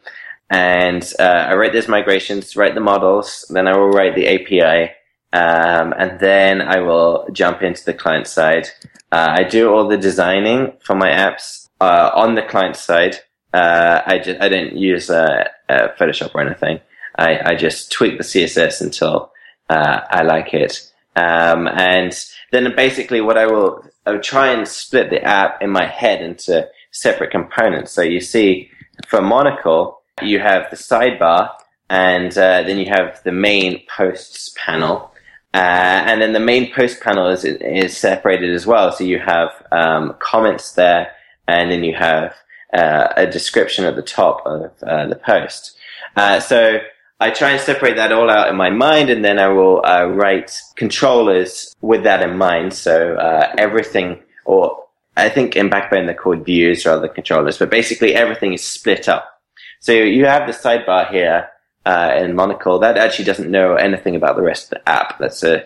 [0.52, 4.92] And uh, I write those migrations, write the models, then I will write the API,
[5.32, 8.68] um, and then I will jump into the client side.
[9.12, 13.16] Uh, I do all the designing for my apps uh, on the client side.
[13.52, 16.80] Uh, I just I don't use Photoshop or anything.
[17.16, 19.32] I, I just tweak the CSS until
[19.68, 20.90] uh, I like it.
[21.16, 22.12] Um, and
[22.50, 26.22] then basically what I will, I will try and split the app in my head
[26.22, 27.92] into separate components.
[27.92, 28.70] So you see,
[29.08, 31.50] for Monocle, you have the sidebar,
[31.88, 35.09] and uh, then you have the main posts panel,
[35.52, 38.92] uh, and then the main post panel is is separated as well.
[38.92, 41.12] So you have um, comments there,
[41.48, 42.34] and then you have
[42.72, 45.76] uh, a description at the top of uh, the post.
[46.16, 46.78] Uh, so
[47.18, 50.06] I try and separate that all out in my mind, and then I will uh,
[50.06, 52.72] write controllers with that in mind.
[52.72, 54.84] So uh, everything, or
[55.16, 59.08] I think in Backbone they're called views rather than controllers, but basically everything is split
[59.08, 59.40] up.
[59.80, 61.48] So you have the sidebar here
[61.86, 65.18] uh, in Monocle that actually doesn't know anything about the rest of the app.
[65.18, 65.64] That's a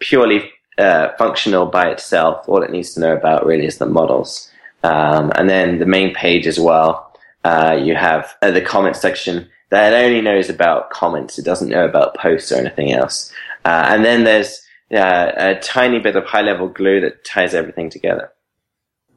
[0.00, 2.48] purely uh, functional by itself.
[2.48, 4.50] All it needs to know about really is the models.
[4.82, 7.12] Um, and then the main page as well.
[7.44, 11.38] Uh, you have uh, the comment section that only knows about comments.
[11.38, 13.32] It doesn't know about posts or anything else.
[13.64, 14.60] Uh, and then there's
[14.92, 18.30] uh, a tiny bit of high level glue that ties everything together.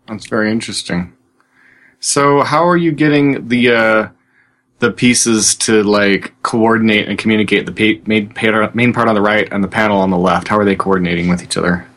[0.08, 1.14] That's very interesting.
[2.00, 4.10] So, how are you getting the uh,
[4.80, 9.68] the pieces to like coordinate and communicate the main, part on the right and the
[9.68, 10.48] panel on the left?
[10.48, 11.88] How are they coordinating with each other?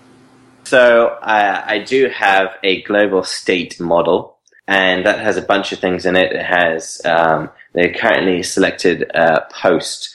[0.65, 4.39] So uh, I do have a global state model,
[4.69, 6.33] and that has a bunch of things in it.
[6.33, 10.15] It has um, the currently selected uh, post,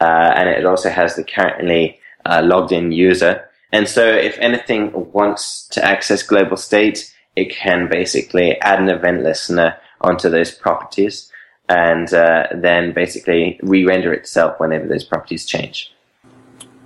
[0.00, 3.48] uh, and it also has the currently uh, logged in user.
[3.72, 9.22] And so if anything wants to access global state, it can basically add an event
[9.22, 11.30] listener onto those properties
[11.68, 15.92] and uh, then basically re-render itself whenever those properties change.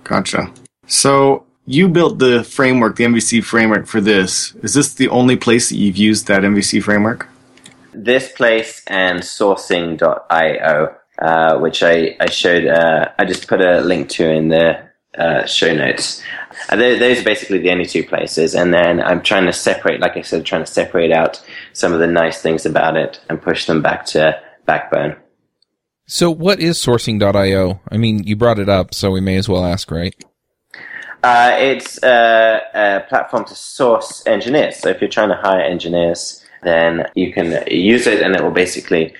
[0.03, 0.51] Gotcha.
[0.87, 4.55] So you built the framework, the MVC framework for this.
[4.55, 7.27] Is this the only place that you've used that MVC framework?
[7.93, 14.09] This place and sourcing.io, uh, which I, I showed, uh, I just put a link
[14.09, 14.79] to in the
[15.17, 16.23] uh, show notes.
[16.69, 18.55] Uh, th- those are basically the only two places.
[18.55, 21.99] And then I'm trying to separate, like I said, trying to separate out some of
[21.99, 25.15] the nice things about it and push them back to Backbone.
[26.07, 27.81] So, what is sourcing.io?
[27.89, 30.13] I mean, you brought it up, so we may as well ask, right?
[31.23, 34.77] Uh, it's a, a platform to source engineers.
[34.77, 38.51] So if you're trying to hire engineers, then you can use it, and it will
[38.51, 39.13] basically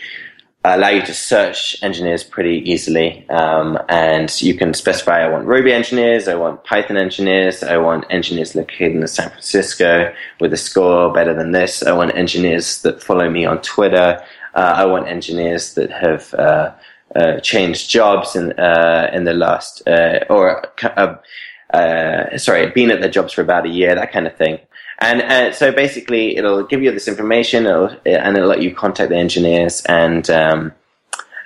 [0.63, 3.27] allow you to search engineers pretty easily.
[3.29, 8.05] Um, and you can specify, I want Ruby engineers, I want Python engineers, I want
[8.09, 11.81] engineers located in San Francisco with a score better than this.
[11.83, 14.23] I want engineers that follow me on Twitter.
[14.53, 16.73] Uh, I want engineers that have uh,
[17.15, 21.15] uh, changed jobs in uh, in the last uh, or uh,
[21.73, 24.59] uh, sorry, been at their jobs for about a year, that kind of thing.
[24.99, 29.17] And so basically, it'll give you this information, it'll, and it'll let you contact the
[29.17, 30.73] engineers and um,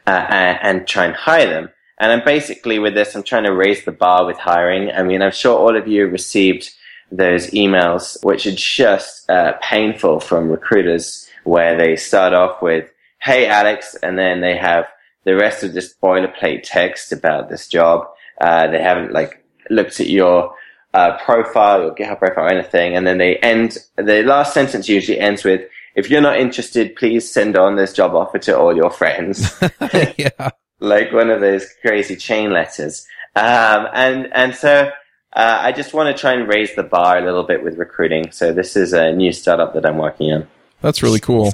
[0.06, 1.70] and try and hire them.
[1.98, 4.92] And I'm basically with this, I'm trying to raise the bar with hiring.
[4.92, 6.72] I mean, I'm sure all of you received
[7.12, 9.30] those emails, which are just
[9.62, 12.92] painful from recruiters, where they start off with,
[13.26, 14.86] "Hey, Alex," and then they have
[15.26, 18.08] the rest of this boilerplate text about this job.
[18.40, 20.54] Uh, they haven't like looked at your
[20.94, 23.78] uh, profile, your GitHub profile, or anything, and then they end.
[23.98, 25.62] The last sentence usually ends with,
[25.96, 29.62] "If you're not interested, please send on this job offer to all your friends."
[30.18, 30.52] yeah.
[30.80, 33.06] like one of those crazy chain letters.
[33.36, 34.92] Um, and and so
[35.34, 38.32] uh, I just want to try and raise the bar a little bit with recruiting.
[38.32, 40.48] So this is a new startup that I'm working on.
[40.82, 41.54] That's really cool.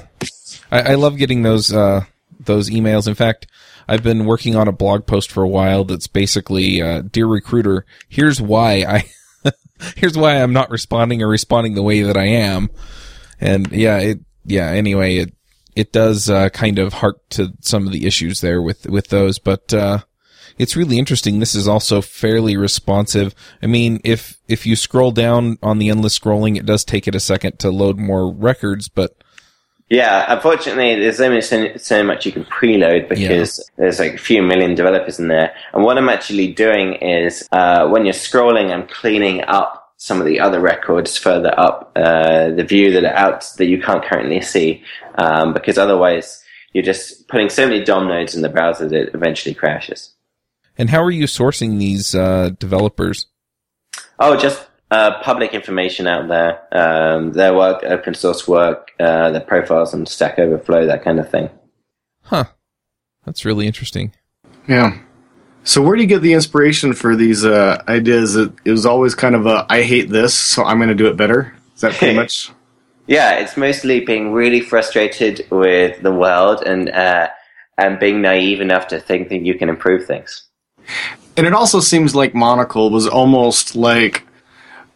[0.72, 2.06] I, I love getting those uh,
[2.40, 3.06] those emails.
[3.06, 3.46] In fact,
[3.88, 7.84] I've been working on a blog post for a while that's basically, uh, dear recruiter,
[8.08, 9.04] here's why I,
[9.96, 12.70] here's why I'm not responding or responding the way that I am.
[13.40, 15.34] And yeah, it, yeah, anyway, it,
[15.74, 19.38] it does, uh, kind of hark to some of the issues there with, with those,
[19.38, 19.98] but, uh,
[20.58, 21.38] it's really interesting.
[21.38, 23.34] This is also fairly responsive.
[23.62, 27.14] I mean, if, if you scroll down on the endless scrolling, it does take it
[27.14, 29.21] a second to load more records, but
[29.92, 34.40] Yeah, unfortunately, there's only so, so much you can preload because there's like a few
[34.40, 35.54] million developers in there.
[35.74, 40.24] And what I'm actually doing is uh, when you're scrolling, I'm cleaning up some of
[40.24, 44.40] the other records further up uh, the view that are out that you can't currently
[44.40, 44.82] see
[45.16, 49.14] um, because otherwise you're just putting so many DOM nodes in the browser that it
[49.14, 50.14] eventually crashes.
[50.78, 53.26] and how are you sourcing these, uh, developers?
[54.18, 59.40] Oh, just uh, public information out there, um, their work, open source work, uh, their
[59.40, 61.48] profiles on Stack Overflow, that kind of thing.
[62.24, 62.44] Huh.
[63.24, 64.12] That's really interesting.
[64.68, 64.98] Yeah.
[65.64, 68.36] So where do you get the inspiration for these uh, ideas?
[68.36, 71.06] It, it was always kind of a I hate this, so I'm going to do
[71.06, 71.54] it better.
[71.74, 72.50] Is that pretty much?
[73.06, 77.28] Yeah, it's mostly being really frustrated with the world and uh,
[77.78, 80.44] and being naive enough to think that you can improve things.
[81.36, 84.26] And it also seems like Monocle was almost like,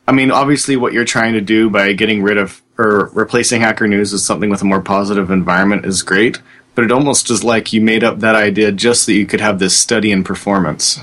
[0.08, 3.88] I mean, obviously, what you're trying to do by getting rid of or replacing Hacker
[3.88, 6.40] News with something with a more positive environment is great.
[6.76, 9.58] but it almost is like you made up that idea just so you could have
[9.58, 11.00] this study in performance.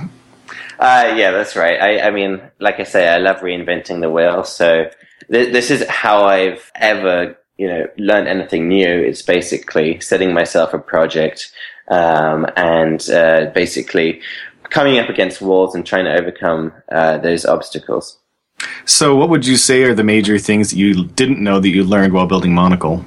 [0.80, 1.82] Uh, yeah, that's right.
[1.82, 4.43] I, I mean, like I say, I love reinventing the wheel.
[4.43, 4.89] So
[5.32, 8.88] th- this is how I've ever, you know, learned anything new.
[8.88, 11.51] It's basically setting myself a project
[11.88, 14.22] um, and uh, basically
[14.70, 18.20] coming up against walls and trying to overcome uh, those obstacles.
[18.86, 21.84] So, what would you say are the major things that you didn't know that you
[21.84, 23.06] learned while building Monocle?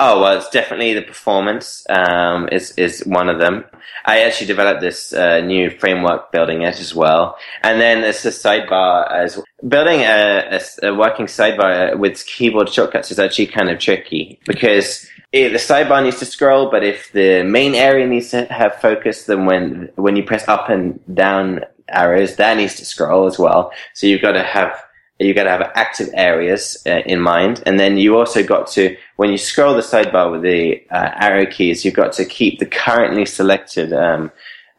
[0.00, 3.64] Oh well, it's definitely the performance um, is is one of them.
[4.04, 8.30] I actually developed this uh, new framework building it as well, and then there's the
[8.30, 13.80] sidebar as building a, a, a, working sidebar with keyboard shortcuts is actually kind of
[13.80, 18.76] tricky because the sidebar needs to scroll, but if the main area needs to have
[18.76, 23.38] focus, then when when you press up and down arrows, that needs to scroll as
[23.38, 23.72] well.
[23.94, 24.82] So you've got to have
[25.18, 28.96] you got to have active areas uh, in mind, and then you also got to
[29.16, 32.66] when you scroll the sidebar with the uh, arrow keys, you've got to keep the
[32.66, 34.30] currently selected um,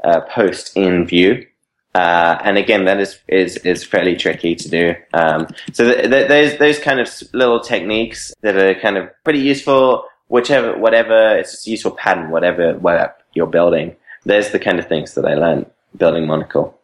[0.04, 1.46] uh, post in view.
[1.96, 4.94] Uh, and again, that is, is, is fairly tricky to do.
[5.14, 9.40] Um, so th- th- those, those kind of little techniques that are kind of pretty
[9.40, 13.96] useful, whichever, whatever, it's a useful pattern, whatever, whatever you're building.
[14.24, 15.66] There's the kind of things that I learned
[15.98, 16.79] building Monocle.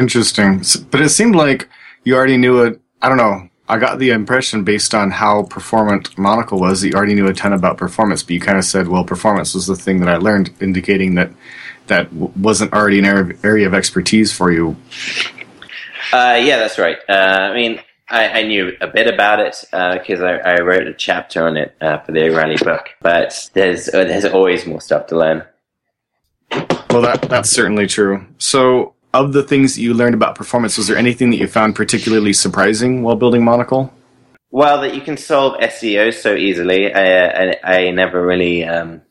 [0.00, 0.62] Interesting.
[0.90, 1.68] But it seemed like
[2.04, 2.80] you already knew it.
[3.02, 3.48] I don't know.
[3.68, 7.34] I got the impression based on how performant Monocle was that you already knew a
[7.34, 10.16] ton about performance, but you kind of said, well, performance was the thing that I
[10.16, 11.30] learned, indicating that
[11.86, 14.76] that wasn't already an area of expertise for you.
[16.12, 16.96] Uh, yeah, that's right.
[17.08, 20.86] Uh, I mean, I, I, knew a bit about it because uh, I, I, wrote
[20.88, 24.80] a chapter on it uh, for the O'Reilly book, but there's uh, there's always more
[24.80, 25.44] stuff to learn.
[26.90, 28.26] Well, that that's certainly true.
[28.38, 31.74] So, of the things that you learned about performance, was there anything that you found
[31.74, 33.92] particularly surprising while building Monocle?
[34.50, 36.92] Well, that you can solve SEO so easily.
[36.92, 39.02] I, I, I never really um,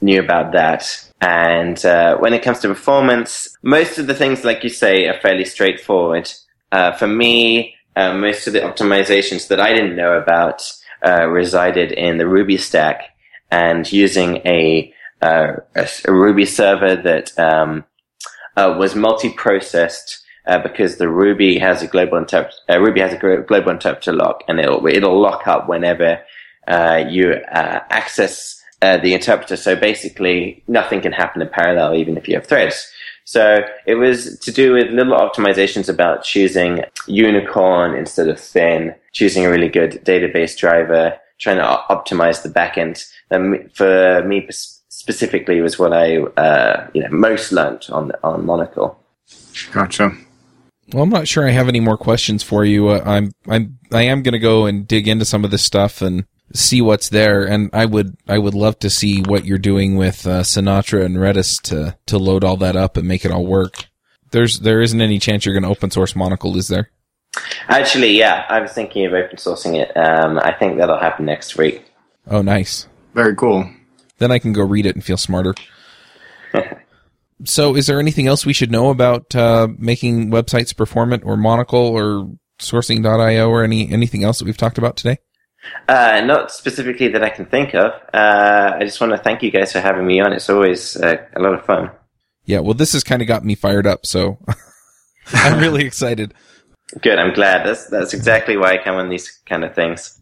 [0.00, 1.10] knew about that.
[1.20, 5.18] And uh, when it comes to performance, most of the things, like you say, are
[5.20, 6.30] fairly straightforward.
[6.72, 10.62] Uh, for me, uh, most of the optimizations that I didn't know about
[11.04, 13.16] uh, resided in the Ruby stack
[13.50, 17.84] and using a, uh, a, a Ruby server that um,
[18.56, 23.44] uh, was multi-processed uh, because the Ruby has a global interpret uh, Ruby has a
[23.46, 26.20] global interpreter lock, and it'll it'll lock up whenever
[26.68, 29.56] uh, you uh, access uh, the interpreter.
[29.56, 32.90] So basically, nothing can happen in parallel, even if you have threads.
[33.24, 39.44] So it was to do with little optimizations about choosing unicorn instead of thin, choosing
[39.44, 43.04] a really good database driver, trying to optimize the backend.
[43.30, 44.42] And for me
[45.06, 48.98] specifically was what I uh, you know most learned on on Monocle.
[49.72, 50.12] Gotcha.
[50.92, 52.88] Well, I'm not sure I have any more questions for you.
[52.88, 56.02] Uh, I'm I'm I am going to go and dig into some of this stuff
[56.02, 57.44] and see what's there.
[57.44, 61.18] And I would I would love to see what you're doing with uh, Sinatra and
[61.18, 63.86] Redis to to load all that up and make it all work.
[64.32, 66.90] There's there isn't any chance you're going to open source Monocle, is there?
[67.68, 69.96] Actually, yeah, I was thinking of open sourcing it.
[69.96, 71.84] Um, I think that'll happen next week.
[72.28, 72.88] Oh, nice.
[73.14, 73.70] Very cool.
[74.18, 75.54] Then I can go read it and feel smarter.
[77.44, 81.80] so, is there anything else we should know about uh, making websites performant or Monocle
[81.80, 85.18] or sourcing.io or any anything else that we've talked about today?
[85.88, 87.92] Uh, not specifically that I can think of.
[88.12, 90.32] Uh, I just want to thank you guys for having me on.
[90.32, 91.90] It's always uh, a lot of fun.
[92.44, 94.38] Yeah, well, this has kind of got me fired up, so
[95.32, 96.34] I'm really excited.
[97.02, 97.66] Good, I'm glad.
[97.66, 100.20] That's that's exactly why I come on these kind of things.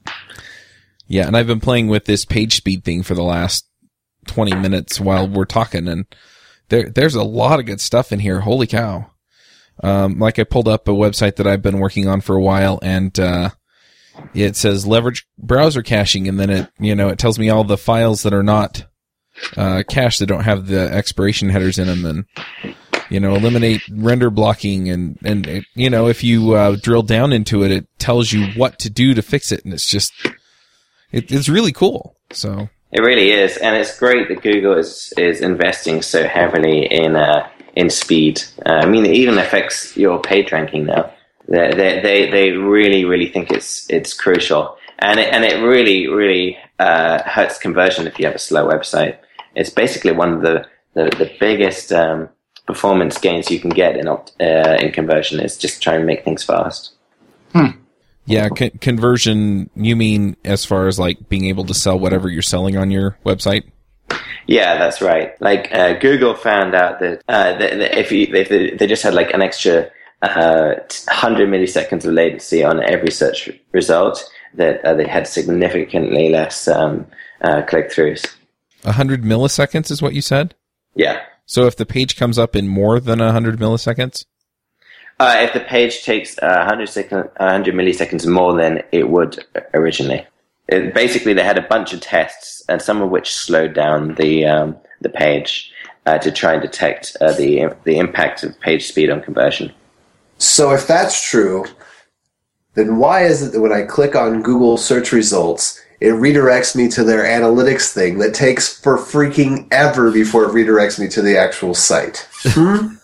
[1.07, 3.66] Yeah, and I've been playing with this page speed thing for the last
[4.27, 6.07] 20 minutes while we're talking and
[6.68, 8.41] there, there's a lot of good stuff in here.
[8.41, 9.11] Holy cow.
[9.83, 12.79] Um, like I pulled up a website that I've been working on for a while
[12.83, 13.51] and, uh,
[14.33, 17.77] it says leverage browser caching and then it, you know, it tells me all the
[17.77, 18.87] files that are not,
[19.57, 22.75] uh, cached that don't have the expiration headers in them and,
[23.11, 27.33] you know, eliminate render blocking and, and, it, you know, if you, uh, drill down
[27.33, 29.64] into it, it tells you what to do to fix it.
[29.64, 30.12] And it's just,
[31.11, 32.16] it, it's really cool.
[32.31, 37.16] So it really is, and it's great that Google is is investing so heavily in
[37.16, 38.42] uh, in speed.
[38.64, 41.12] Uh, I mean, it even affects your page ranking now.
[41.49, 46.57] They they they really really think it's it's crucial, and it, and it really really
[46.78, 49.18] uh, hurts conversion if you have a slow website.
[49.57, 50.64] It's basically one of the
[50.95, 52.28] the, the biggest um,
[52.64, 56.45] performance gains you can get in uh, in conversion is just trying to make things
[56.45, 56.92] fast.
[57.53, 57.84] Hmm.
[58.27, 59.70] Yeah, con- conversion.
[59.77, 63.18] You mean as far as like being able to sell whatever you're selling on your
[63.25, 63.64] website?
[64.47, 65.41] Yeah, that's right.
[65.41, 69.14] Like uh, Google found out that, uh, that, that if, you, if they just had
[69.14, 69.91] like an extra
[70.22, 70.75] uh,
[71.07, 77.07] 100 milliseconds of latency on every search result, that uh, they had significantly less um,
[77.41, 78.27] uh, click throughs.
[78.83, 80.55] 100 milliseconds is what you said?
[80.95, 81.22] Yeah.
[81.47, 84.27] So if the page comes up in more than 100 milliseconds?
[85.20, 90.26] Uh, if the page takes uh, 100, second, 100 milliseconds more than it would originally.
[90.68, 94.46] It, basically, they had a bunch of tests, and some of which slowed down the
[94.46, 95.72] um, the page
[96.06, 99.72] uh, to try and detect uh, the the impact of page speed on conversion.
[100.38, 101.66] So if that's true,
[102.74, 106.88] then why is it that when I click on Google search results, it redirects me
[106.88, 111.38] to their analytics thing that takes for freaking ever before it redirects me to the
[111.38, 112.28] actual site?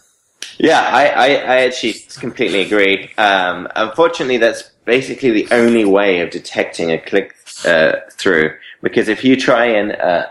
[0.59, 3.11] Yeah, I, I, I actually completely agree.
[3.16, 7.34] Um, unfortunately, that's basically the only way of detecting a click
[7.64, 8.55] uh, through.
[8.82, 10.26] Because if you try and uh,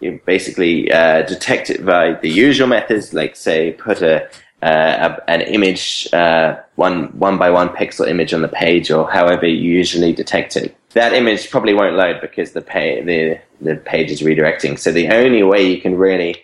[0.00, 4.24] you basically uh, detect it by the usual methods, like say put a,
[4.62, 9.10] uh, a an image uh, one one by one pixel image on the page, or
[9.10, 13.76] however you usually detect it, that image probably won't load because the pay, the the
[13.76, 14.78] page is redirecting.
[14.78, 16.42] So the only way you can really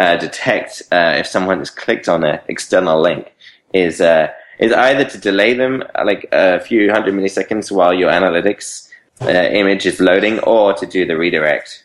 [0.00, 3.30] uh, detect uh, if someone has clicked on an external link
[3.74, 4.28] is uh,
[4.58, 8.88] is either to delay them uh, like a few hundred milliseconds while your analytics
[9.20, 11.84] uh, image is loading, or to do the redirect.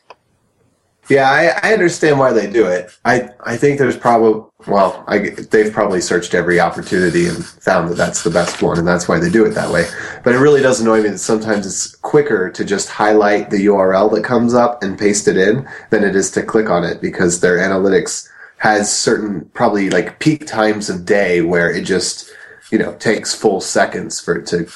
[1.10, 2.90] Yeah, I, I understand why they do it.
[3.06, 7.98] I, I think there's probably well, I, they've probably searched every opportunity and found that
[7.98, 9.88] that's the best one, and that's why they do it that way.
[10.24, 14.12] But it really does annoy me that sometimes it's quicker to just highlight the URL
[14.14, 17.40] that comes up and paste it in than it is to click on it because
[17.42, 18.28] their analytics
[18.58, 22.32] has certain probably like peak times of day where it just
[22.72, 24.68] you know takes full seconds for it to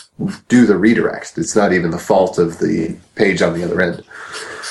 [0.50, 1.38] do the redirect.
[1.38, 4.04] It's not even the fault of the page on the other end.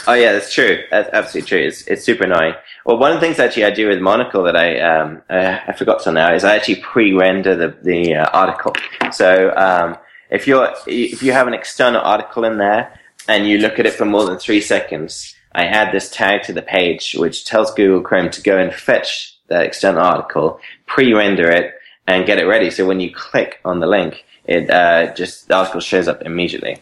[0.09, 0.85] Oh yeah, that's true.
[0.91, 1.67] That's absolutely true.
[1.69, 2.55] It's it's super annoying.
[2.87, 5.75] Well, one of the things actually I do with Monocle that I um uh, I
[5.75, 8.75] forgot to now is I actually pre-render the the uh, article.
[9.13, 9.99] So um,
[10.31, 12.99] if you're if you have an external article in there
[13.29, 16.55] and you look at it for more than three seconds, I add this tag to
[16.55, 21.75] the page which tells Google Chrome to go and fetch that external article, pre-render it,
[22.07, 22.71] and get it ready.
[22.71, 26.79] So when you click on the link, it uh, just the article shows up immediately.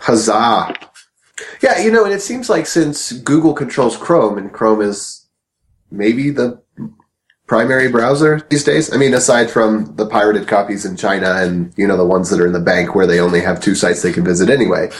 [0.00, 0.74] Huzzah!
[1.62, 5.26] Yeah, you know, and it seems like since Google controls Chrome and Chrome is
[5.90, 6.60] maybe the
[7.46, 8.92] primary browser these days.
[8.92, 12.40] I mean, aside from the pirated copies in China and, you know, the ones that
[12.40, 14.90] are in the bank where they only have two sites they can visit anyway,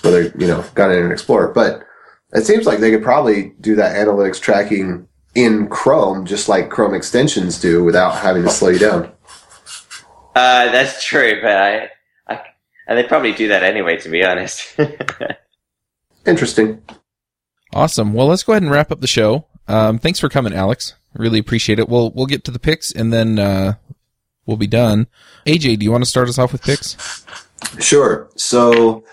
[0.00, 1.48] whether, you know, got Internet Explorer.
[1.48, 1.84] But
[2.32, 6.94] it seems like they could probably do that analytics tracking in Chrome just like Chrome
[6.94, 9.12] extensions do without having to slow you down.
[10.34, 11.90] Uh, that's true, but I,
[12.26, 12.40] I,
[12.88, 14.74] and they probably do that anyway, to be honest.
[16.26, 16.82] Interesting.
[17.72, 18.12] Awesome.
[18.12, 19.46] Well, let's go ahead and wrap up the show.
[19.66, 20.94] Um, thanks for coming, Alex.
[21.14, 21.88] Really appreciate it.
[21.88, 23.74] We'll we'll get to the picks and then uh,
[24.46, 25.06] we'll be done.
[25.46, 27.24] AJ, do you want to start us off with picks?
[27.80, 28.28] Sure.
[28.36, 29.04] So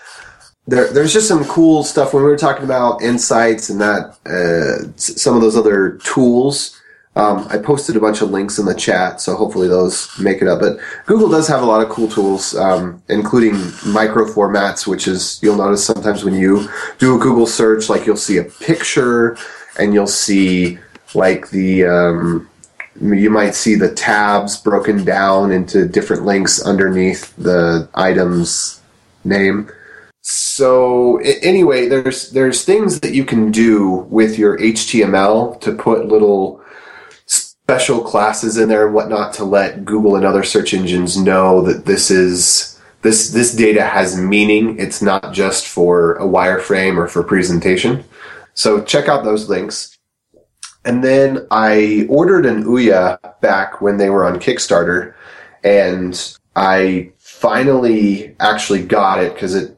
[0.66, 4.92] there, there's just some cool stuff when we were talking about insights and that uh,
[4.96, 6.78] some of those other tools.
[7.14, 10.48] Um, I posted a bunch of links in the chat, so hopefully those make it
[10.48, 10.60] up.
[10.60, 13.54] But Google does have a lot of cool tools, um, including
[13.86, 18.16] micro formats, which is you'll notice sometimes when you do a Google search, like you'll
[18.16, 19.36] see a picture
[19.78, 20.78] and you'll see
[21.14, 22.48] like the um,
[23.00, 28.80] you might see the tabs broken down into different links underneath the item's
[29.24, 29.70] name.
[30.22, 36.61] So anyway, there's there's things that you can do with your HTML to put little
[37.64, 41.86] special classes in there and whatnot to let Google and other search engines know that
[41.86, 44.78] this is this this data has meaning.
[44.78, 48.04] It's not just for a wireframe or for presentation.
[48.54, 49.96] So check out those links.
[50.84, 55.14] And then I ordered an Ouya back when they were on Kickstarter,
[55.62, 59.76] and I finally actually got it because it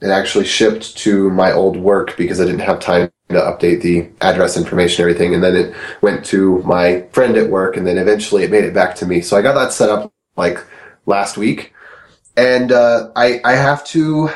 [0.00, 4.08] it actually shipped to my old work because I didn't have time to update the
[4.20, 5.34] address information everything.
[5.34, 8.74] And then it went to my friend at work and then eventually it made it
[8.74, 9.20] back to me.
[9.20, 10.64] So I got that set up like
[11.06, 11.74] last week.
[12.36, 14.30] And, uh, I, I have to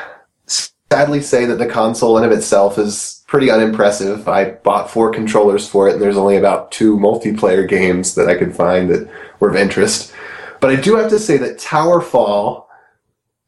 [0.91, 4.27] sadly say that the console in of itself is pretty unimpressive.
[4.27, 8.35] I bought four controllers for it and there's only about two multiplayer games that I
[8.35, 10.13] could find that were of interest.
[10.59, 12.65] But I do have to say that Towerfall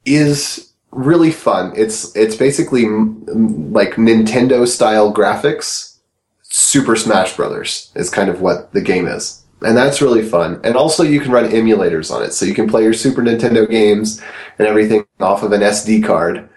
[0.06, 1.74] is really fun.
[1.76, 5.98] It's it's basically m- like Nintendo style graphics.
[6.43, 9.43] Super Smash Brothers is kind of what the game is.
[9.62, 10.62] And that's really fun.
[10.64, 12.34] And also you can run emulators on it.
[12.34, 14.22] So you can play your Super Nintendo games
[14.58, 16.48] and everything off of an SD card.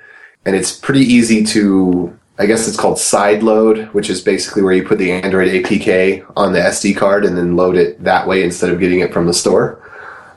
[0.45, 4.73] And it's pretty easy to I guess it's called side load, which is basically where
[4.73, 8.45] you put the Android APK on the SD card and then load it that way
[8.45, 9.83] instead of getting it from the store.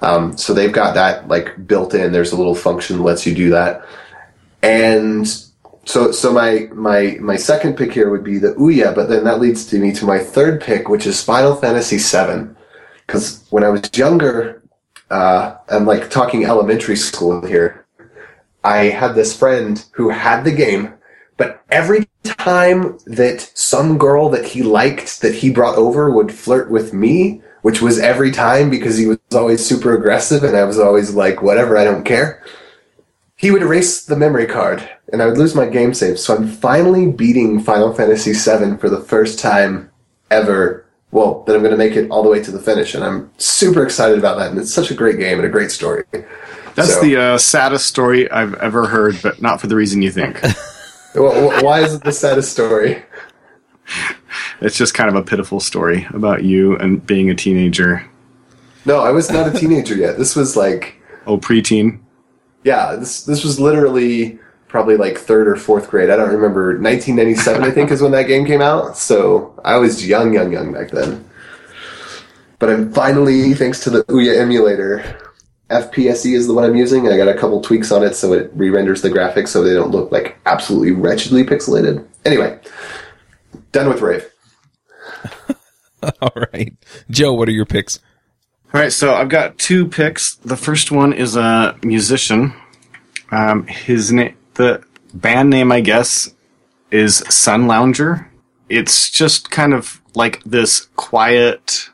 [0.02, 2.12] Um, so they've got that like built in.
[2.12, 3.86] There's a little function that lets you do that.
[4.64, 5.28] And
[5.86, 9.39] So so my my my second pick here would be the Ouya, but then that
[9.39, 12.56] leads to me to my third pick, which is Final Fantasy VII.
[13.08, 14.64] Because when I was younger,
[15.10, 17.86] uh, I'm like talking elementary school here.
[18.64, 20.93] I had this friend who had the game,
[21.38, 26.70] but every time that some girl that he liked that he brought over would flirt
[26.72, 30.80] with me, which was every time because he was always super aggressive and I was
[30.80, 32.43] always like, whatever, I don't care.
[33.36, 36.20] He would erase the memory card and I would lose my game save.
[36.20, 39.89] So I'm finally beating Final Fantasy VII for the first time
[40.30, 40.86] ever.
[41.12, 43.30] Well, that I'm going to make it all the way to the finish, and I'm
[43.38, 44.49] super excited about that.
[44.51, 46.05] And it's such a great game and a great story.
[46.76, 50.09] That's So- the uh, saddest story I've ever heard, but not for the reason you
[50.09, 50.38] think.
[51.14, 53.03] Wh- wh- Why is it the saddest story?
[54.62, 58.05] It's just kind of a pitiful story about you and being a teenager.
[58.86, 60.18] No, I was not a teenager yet.
[60.18, 60.95] This was like,
[61.28, 61.99] Oh, preteen.
[62.64, 66.09] yeah, this this was literally probably like third or fourth grade.
[66.09, 66.68] I don't remember.
[66.80, 68.97] 1997, I think, is when that game came out.
[68.97, 71.26] So I was young, young, young back then.
[72.57, 75.03] But I'm finally, thanks to the Ouya emulator,
[75.70, 78.34] FPSE is the one I'm using, and I got a couple tweaks on it so
[78.34, 82.05] it re-renders the graphics so they don't look like absolutely wretchedly pixelated.
[82.24, 82.59] Anyway,
[83.74, 84.30] done with Rave.
[86.22, 86.74] All right.
[87.10, 87.99] Joe, what are your picks?
[88.74, 90.36] All right, so I've got two picks.
[90.36, 92.54] The first one is a musician.
[93.30, 94.84] Um, his name, the
[95.14, 96.34] band name, I guess,
[96.89, 98.28] is Sunlounger.
[98.70, 101.89] It's just kind of like this quiet,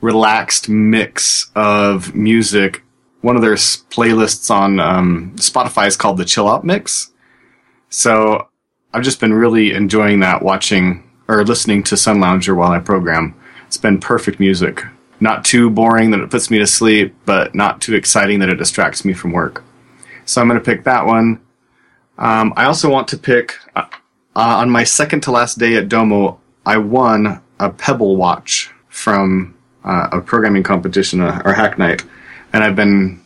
[0.00, 2.82] relaxed mix of music.
[3.22, 7.10] One of their playlists on um, Spotify is called the Chill Out Mix.
[7.88, 8.48] So
[8.92, 13.34] I've just been really enjoying that, watching or listening to Sunlounger while I program.
[13.66, 14.82] It's been perfect music.
[15.18, 18.56] Not too boring that it puts me to sleep, but not too exciting that it
[18.56, 19.64] distracts me from work.
[20.24, 21.40] So I'm going to pick that one.
[22.18, 23.86] Um, I also want to pick uh,
[24.34, 26.40] uh, on my second to last day at Domo.
[26.64, 29.54] I won a Pebble watch from
[29.84, 32.04] uh, a programming competition uh, or hack night,
[32.52, 33.20] and I've been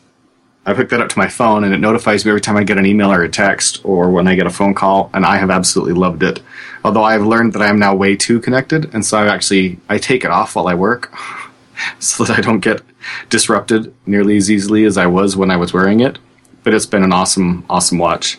[0.66, 2.78] I hooked that up to my phone, and it notifies me every time I get
[2.78, 5.11] an email or a text, or when I get a phone call.
[5.14, 6.42] And I have absolutely loved it.
[6.85, 9.78] Although I have learned that I am now way too connected, and so I actually
[9.89, 11.14] I take it off while I work,
[11.99, 12.83] so that I don't get
[13.28, 16.18] disrupted nearly as easily as I was when I was wearing it.
[16.62, 18.39] But it's been an awesome, awesome watch.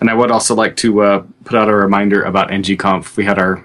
[0.00, 3.16] And I would also like to uh, put out a reminder about NGConf.
[3.16, 3.64] We had our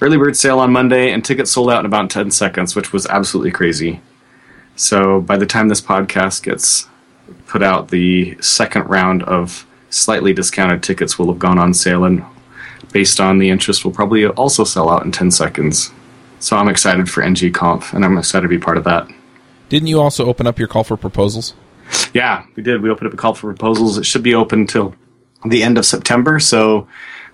[0.00, 3.06] early bird sale on Monday, and tickets sold out in about 10 seconds, which was
[3.06, 4.00] absolutely crazy.
[4.74, 6.88] So by the time this podcast gets
[7.46, 12.24] put out, the second round of slightly discounted tickets will have gone on sale, and
[12.92, 15.90] based on the interest, will probably also sell out in 10 seconds.
[16.38, 19.08] So I'm excited for NGConf, and I'm excited to be part of that.
[19.68, 21.54] Didn't you also open up your call for proposals?
[22.12, 22.82] Yeah, we did.
[22.82, 23.98] We opened up a call for proposals.
[23.98, 24.94] It should be open till
[25.44, 26.38] the end of September.
[26.40, 26.88] So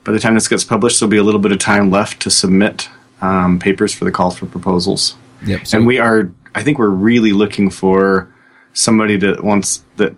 [0.04, 2.30] by the time this gets published, there'll be a little bit of time left to
[2.30, 2.88] submit
[3.20, 5.16] um, papers for the call for proposals.
[5.46, 5.66] Yep.
[5.66, 8.32] So and we are, I think we're really looking for
[8.72, 10.14] somebody that wants that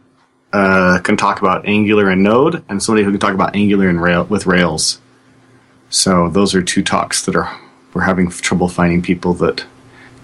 [0.52, 4.00] uh, can talk about Angular and Node, and somebody who can talk about Angular and
[4.00, 5.00] Rail with Rails.
[5.94, 7.56] So those are two talks that are
[7.94, 9.64] we're having trouble finding people that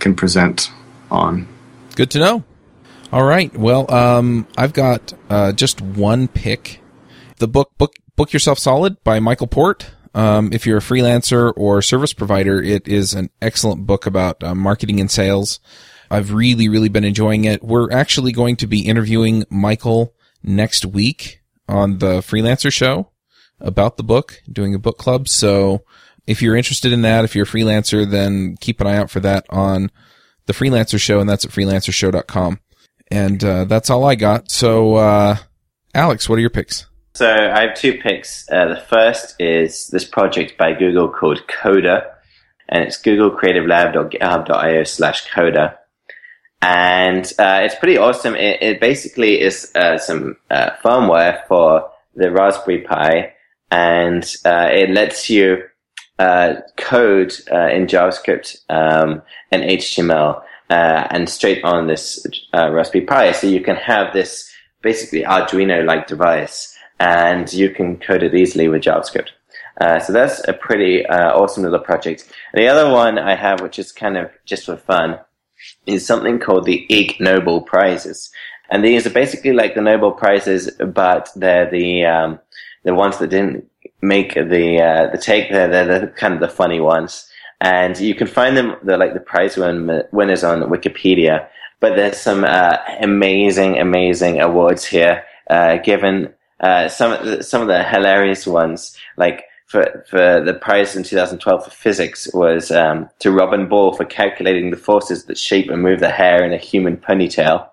[0.01, 0.69] can present
[1.13, 1.47] on.
[1.95, 2.43] Good to know.
[3.13, 3.57] All right.
[3.57, 6.81] Well, um, I've got uh, just one pick.
[7.39, 9.93] The book book book yourself solid by Michael Port.
[10.13, 14.57] Um, if you're a freelancer or service provider, it is an excellent book about uh,
[14.57, 15.61] marketing and sales.
[16.11, 17.63] I've really, really been enjoying it.
[17.63, 23.13] We're actually going to be interviewing Michael next week on the Freelancer Show
[23.61, 25.29] about the book, doing a book club.
[25.29, 25.85] So
[26.27, 29.21] if you're interested in that, if you're a freelancer, then keep an eye out for
[29.21, 29.91] that on
[30.47, 32.61] the Freelancer Show, and that's at freelancershow.com.
[33.11, 34.51] And uh, that's all I got.
[34.51, 35.37] So, uh,
[35.95, 36.87] Alex, what are your picks?
[37.15, 38.49] So I have two picks.
[38.51, 42.09] Uh, the first is this project by Google called Coder,
[42.69, 45.77] and it's googlecreativelab.github.io slash Coder.
[46.63, 48.35] And uh, it's pretty awesome.
[48.35, 53.33] It, it basically is uh, some uh, firmware for the Raspberry Pi,
[53.71, 55.63] and uh, it lets you
[56.19, 63.05] uh, code uh, in JavaScript um, and HTML uh, and straight on this uh, Raspberry
[63.05, 63.33] Pi.
[63.33, 64.51] So you can have this
[64.83, 69.31] basically Arduino-like device, and you can code it easily with JavaScript.
[69.81, 72.31] Uh, so that's a pretty uh, awesome little project.
[72.53, 75.19] And the other one I have, which is kind of just for fun,
[75.87, 78.31] is something called the Ig Nobel Prizes.
[78.71, 82.41] And these are basically like the Nobel Prizes, but they're the um,
[82.85, 83.69] the ones that didn't
[84.03, 85.51] make the uh, the take.
[85.51, 87.29] They're, they're the kind of the funny ones,
[87.61, 88.77] and you can find them.
[88.83, 91.49] Like the prize win- winners on Wikipedia.
[91.81, 97.63] But there's some uh, amazing, amazing awards here uh, given uh, some of the, some
[97.63, 103.09] of the hilarious ones, like for for the prize in 2012 for physics was um,
[103.19, 106.59] to Robin Ball for calculating the forces that shape and move the hair in a
[106.59, 107.67] human ponytail.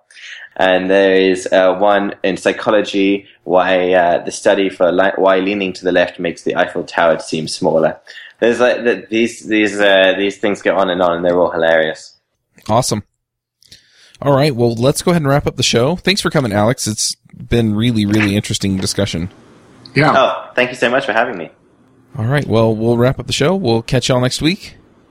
[0.58, 5.72] And there is uh, one in psychology why uh, the study for li- why leaning
[5.74, 8.00] to the left makes the Eiffel Tower seem smaller.
[8.40, 11.52] There's like the, these these uh, these things go on and on, and they're all
[11.52, 12.16] hilarious.
[12.68, 13.04] Awesome.
[14.20, 14.54] All right.
[14.54, 15.94] Well, let's go ahead and wrap up the show.
[15.94, 16.88] Thanks for coming, Alex.
[16.88, 19.30] It's been really, really interesting discussion.
[19.94, 20.12] Yeah.
[20.16, 21.50] Oh, thank you so much for having me.
[22.16, 22.46] All right.
[22.46, 23.54] Well, we'll wrap up the show.
[23.54, 24.77] We'll catch y'all next week.